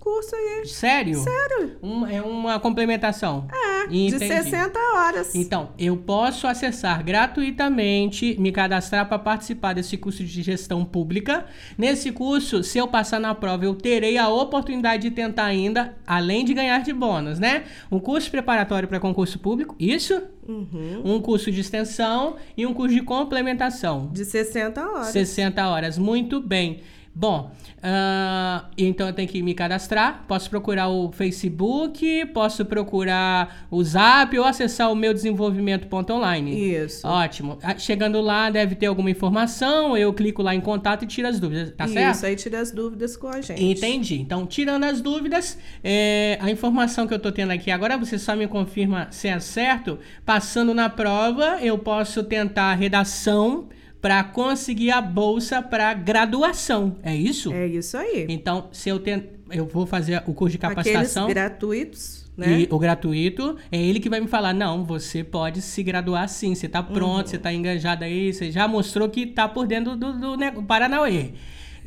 curso 0.08 0.34
aí. 0.34 0.66
Sério? 0.66 1.20
Sério. 1.20 1.78
Um, 1.84 2.08
é 2.08 2.22
uma 2.22 2.58
complementação. 2.62 3.46
É, 3.54 3.84
Entendi. 3.88 4.12
de 4.12 4.20
60 4.20 4.80
horas. 4.96 5.36
Então, 5.36 5.72
eu 5.78 5.98
posso 5.98 6.48
acessar 6.48 7.04
gratuitamente, 7.04 8.40
me 8.40 8.54
cadastrar 8.54 9.06
para 9.10 9.20
participar 9.20 9.74
desse 9.74 9.98
curso 9.98 10.24
de 10.24 10.42
gestão 10.42 10.86
pública. 10.86 11.46
Nesse 11.78 12.14
curso, 12.14 12.64
se 12.64 12.78
eu 12.78 12.88
passar 12.88 13.20
na 13.20 13.36
prova, 13.36 13.66
eu 13.66 13.76
terei 13.76 14.18
a 14.18 14.30
oportunidade 14.30 15.10
de 15.10 15.12
tentar 15.12 15.44
ainda, 15.44 15.98
além 16.08 16.46
de 16.46 16.54
ganhar 16.54 16.82
de 16.82 16.94
bônus, 16.94 17.38
né? 17.38 17.66
Um 17.92 18.00
curso 18.00 18.32
preparatório 18.32 18.88
para 18.88 19.02
concurso 19.02 19.38
público, 19.40 19.76
isso? 19.78 20.22
Uhum. 20.48 21.02
Um 21.04 21.22
curso 21.22 21.52
de 21.52 21.60
extensão 21.60 22.38
e 22.56 22.66
um 22.66 22.74
curso 22.74 22.96
de 22.96 23.02
complementação. 23.02 24.10
De 24.14 24.24
60 24.24 24.82
horas. 24.82 25.08
60 25.08 25.68
horas, 25.68 25.98
muito 25.98 26.40
bem. 26.40 26.80
Bom, 27.20 27.52
uh, 27.78 28.68
então 28.78 29.08
eu 29.08 29.14
tenho 29.14 29.28
que 29.28 29.42
me 29.42 29.56
cadastrar. 29.56 30.24
Posso 30.28 30.48
procurar 30.52 30.88
o 30.88 31.12
Facebook, 31.12 32.28
posso 32.28 32.64
procurar 32.64 33.66
o 33.72 33.84
Zap 33.84 34.38
ou 34.38 34.46
acessar 34.46 34.92
o 34.92 34.96
meu 34.96 35.16
desenvolvimento.online. 35.16 36.76
Isso. 36.76 37.08
Ótimo. 37.08 37.58
Ah, 37.64 37.76
chegando 37.76 38.22
lá, 38.22 38.52
deve 38.52 38.76
ter 38.76 38.86
alguma 38.86 39.10
informação. 39.10 39.98
Eu 39.98 40.14
clico 40.14 40.44
lá 40.44 40.54
em 40.54 40.62
contato 40.62 41.06
e 41.06 41.08
tiro 41.08 41.28
as 41.28 41.40
dúvidas. 41.40 41.74
Tá 41.76 41.86
Isso, 41.86 41.94
certo? 41.96 42.16
Isso, 42.16 42.26
aí 42.28 42.36
tira 42.36 42.60
as 42.60 42.72
dúvidas 42.72 43.18
com 43.18 43.30
a 43.30 43.42
gente. 43.42 43.64
Entendi. 43.64 44.22
Então, 44.22 44.46
tirando 44.46 44.84
as 44.84 45.02
dúvidas, 45.02 45.58
é, 45.84 46.38
a 46.40 46.52
informação 46.52 47.08
que 47.08 47.16
eu 47.16 47.20
tô 47.20 47.32
tendo 47.32 47.50
aqui 47.50 47.72
agora, 47.72 47.98
você 47.98 48.20
só 48.20 48.36
me 48.36 48.48
confirma 48.48 49.08
se 49.10 49.28
é 49.28 49.40
certo. 49.40 49.98
Passando 50.24 50.72
na 50.72 50.88
prova, 50.88 51.58
eu 51.64 51.80
posso 51.80 52.24
tentar 52.24 52.74
a 52.74 52.76
redação 52.76 53.70
para 54.02 54.24
conseguir 54.24 54.92
a 54.92 55.02
bolsa 55.02 55.62
para 55.62 55.94
graduação. 55.94 56.98
É 57.04 57.16
isso? 57.16 57.52
É 57.52 57.68
isso 57.68 57.98
aí. 57.98 58.26
Então, 58.30 58.70
se 58.72 58.90
eu 58.90 59.02
eu 59.50 59.66
vou 59.66 59.86
fazer 59.86 60.22
o 60.28 60.34
curso 60.34 60.54
de 60.54 60.58
capacitação. 60.58 61.24
Aqueles 61.24 61.44
gratuitos. 61.44 62.28
Né? 62.36 62.62
E 62.62 62.68
o 62.70 62.78
gratuito 62.78 63.58
é 63.72 63.82
ele 63.82 64.00
que 64.00 64.10
vai 64.10 64.20
me 64.20 64.28
falar: 64.28 64.54
não, 64.54 64.86
você 64.86 65.24
pode 65.24 65.62
se 65.62 65.82
graduar 65.82 66.30
sim, 66.30 66.54
você 66.54 66.68
está 66.68 66.84
pronto, 66.84 67.26
uhum. 67.26 67.28
você 67.28 67.36
está 67.38 67.52
engajado 67.52 68.04
aí, 68.04 68.32
você 68.32 68.52
já 68.52 68.68
mostrou 68.68 69.10
que 69.10 69.22
está 69.22 69.48
por 69.48 69.66
dentro 69.66 69.96
do, 69.96 70.14
do, 70.14 70.38
do 70.38 70.64
Paranauê. 70.64 71.32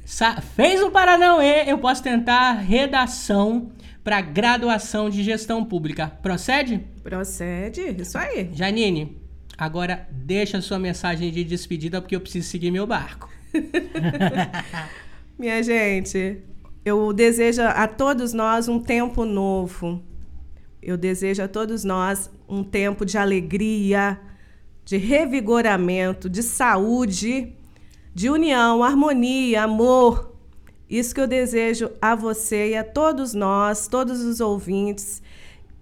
Sa 0.04 0.40
fez 0.40 0.82
o 0.82 0.90
Paranauê, 0.90 1.70
eu 1.70 1.78
posso 1.78 2.02
tentar 2.02 2.54
redação 2.54 3.70
para 4.02 4.20
graduação 4.20 5.08
de 5.08 5.22
gestão 5.22 5.64
pública. 5.64 6.08
Procede? 6.20 6.80
Procede, 7.02 7.94
isso 8.00 8.18
aí. 8.18 8.50
Janine, 8.52 9.19
Agora 9.60 10.08
deixa 10.10 10.62
sua 10.62 10.78
mensagem 10.78 11.30
de 11.30 11.44
despedida 11.44 12.00
porque 12.00 12.16
eu 12.16 12.20
preciso 12.22 12.48
seguir 12.48 12.70
meu 12.70 12.86
barco. 12.86 13.28
Minha 15.38 15.62
gente, 15.62 16.38
eu 16.82 17.12
desejo 17.12 17.60
a 17.60 17.86
todos 17.86 18.32
nós 18.32 18.68
um 18.68 18.80
tempo 18.80 19.26
novo. 19.26 20.02
Eu 20.82 20.96
desejo 20.96 21.42
a 21.42 21.48
todos 21.48 21.84
nós 21.84 22.30
um 22.48 22.64
tempo 22.64 23.04
de 23.04 23.18
alegria, 23.18 24.18
de 24.82 24.96
revigoramento, 24.96 26.30
de 26.30 26.42
saúde, 26.42 27.52
de 28.14 28.30
união, 28.30 28.82
harmonia, 28.82 29.64
amor. 29.64 30.34
Isso 30.88 31.14
que 31.14 31.20
eu 31.20 31.26
desejo 31.26 31.90
a 32.00 32.14
você 32.14 32.70
e 32.70 32.76
a 32.78 32.82
todos 32.82 33.34
nós, 33.34 33.88
todos 33.88 34.22
os 34.22 34.40
ouvintes 34.40 35.20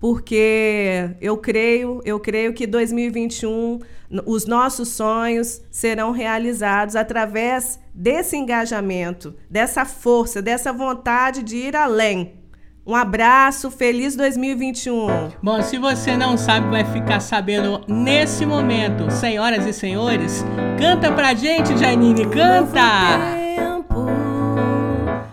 porque 0.01 1.11
eu 1.21 1.37
creio, 1.37 2.01
eu 2.05 2.21
creio 2.21 2.53
que 2.53 2.67
2021 2.67 3.81
os 4.25 4.47
nossos 4.47 4.89
sonhos 4.89 5.61
serão 5.71 6.13
realizados 6.13 6.97
através 6.97 7.79
desse 7.93 8.37
engajamento, 8.37 9.35
dessa 9.51 9.85
força, 9.85 10.41
dessa 10.41 10.73
vontade 10.73 11.43
de 11.43 11.57
ir 11.57 11.77
além. 11.77 12.35
Um 12.87 12.95
abraço, 12.95 13.71
feliz 13.71 14.17
2021. 14.17 15.33
Bom, 15.43 15.61
se 15.61 15.77
você 15.77 16.17
não 16.17 16.39
sabe, 16.39 16.71
vai 16.71 16.85
ficar 16.85 17.21
sabendo 17.21 17.83
nesse 17.87 18.47
momento. 18.47 19.11
Senhoras 19.11 19.67
e 19.67 19.75
senhores, 19.75 20.43
canta 20.79 21.13
pra 21.13 21.35
gente, 21.35 21.77
Janine, 21.77 22.25
canta! 22.25 22.81
Tempo, 23.57 24.07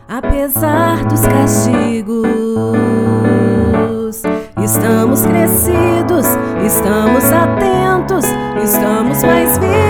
apesar 0.09 1.05
dos 1.05 1.21
castigos 1.21 2.44
Estamos 4.77 5.21
crescidos, 5.21 6.25
estamos 6.65 7.23
atentos, 7.31 8.25
estamos 8.61 9.17
sobreviver. 9.17 9.84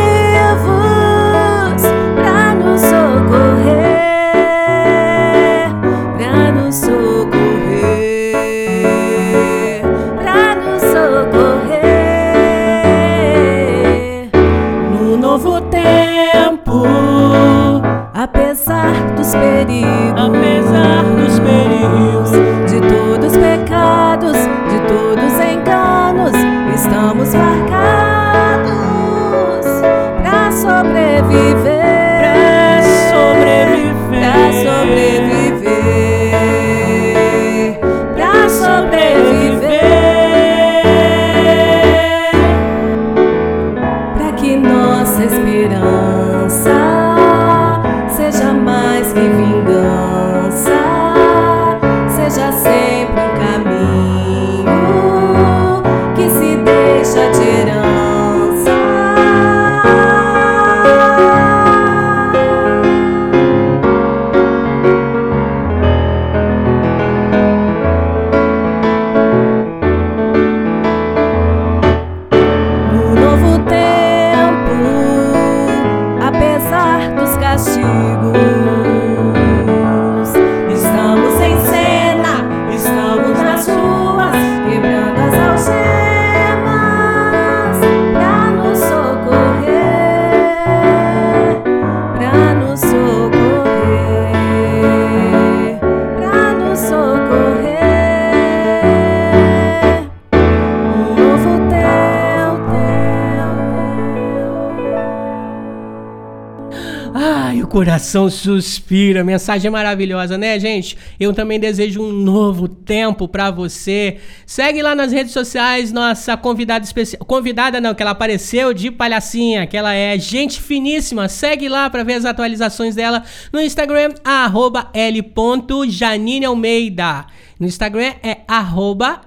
Ai, 107.17 107.63
o 107.63 107.67
coração 107.67 108.29
suspira. 108.29 109.23
Mensagem 109.23 109.71
maravilhosa, 109.71 110.37
né, 110.37 110.59
gente? 110.59 110.97
Eu 111.17 111.33
também 111.33 111.57
desejo 111.57 112.01
um 112.03 112.11
novo 112.11 112.67
tempo 112.67 113.25
pra 113.25 113.49
você. 113.49 114.17
Segue 114.45 114.81
lá 114.81 114.93
nas 114.93 115.13
redes 115.13 115.31
sociais 115.31 115.93
nossa 115.93 116.35
convidada 116.35 116.83
especial. 116.83 117.23
Convidada 117.23 117.79
não, 117.79 117.95
que 117.95 118.01
ela 118.01 118.11
apareceu 118.11 118.73
de 118.73 118.91
palhacinha, 118.91 119.65
que 119.65 119.77
ela 119.77 119.93
é 119.93 120.19
gente 120.19 120.61
finíssima. 120.61 121.29
Segue 121.29 121.69
lá 121.69 121.89
pra 121.89 122.03
ver 122.03 122.15
as 122.15 122.25
atualizações 122.25 122.95
dela 122.95 123.23
no 123.53 123.61
Instagram, 123.61 124.13
arroba 124.21 124.89
l.janine 124.93 126.43
Almeida. 126.43 127.27
No 127.59 127.67
Instagram 127.67 128.13
é 128.21 128.43
arroba 128.47 129.21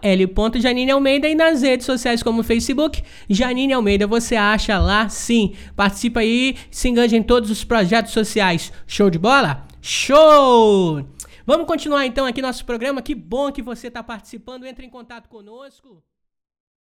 Almeida 0.92 1.28
e 1.28 1.34
nas 1.34 1.62
redes 1.62 1.86
sociais 1.86 2.22
como 2.22 2.42
Facebook, 2.42 3.02
Janine 3.28 3.72
Almeida. 3.72 4.06
Você 4.06 4.36
acha 4.36 4.78
lá 4.78 5.08
sim. 5.08 5.54
Participa 5.74 6.20
aí, 6.20 6.56
se 6.70 6.88
engane 6.88 7.16
em 7.16 7.22
todos 7.22 7.50
os 7.50 7.64
projetos 7.64 8.12
sociais. 8.12 8.72
Show 8.86 9.08
de 9.08 9.18
bola? 9.18 9.66
Show! 9.80 11.06
Vamos 11.46 11.66
continuar 11.66 12.04
então 12.04 12.26
aqui 12.26 12.42
nosso 12.42 12.64
programa. 12.66 13.00
Que 13.00 13.14
bom 13.14 13.50
que 13.50 13.62
você 13.62 13.88
está 13.88 14.02
participando. 14.02 14.66
Entre 14.66 14.84
em 14.84 14.90
contato 14.90 15.28
conosco. 15.28 16.02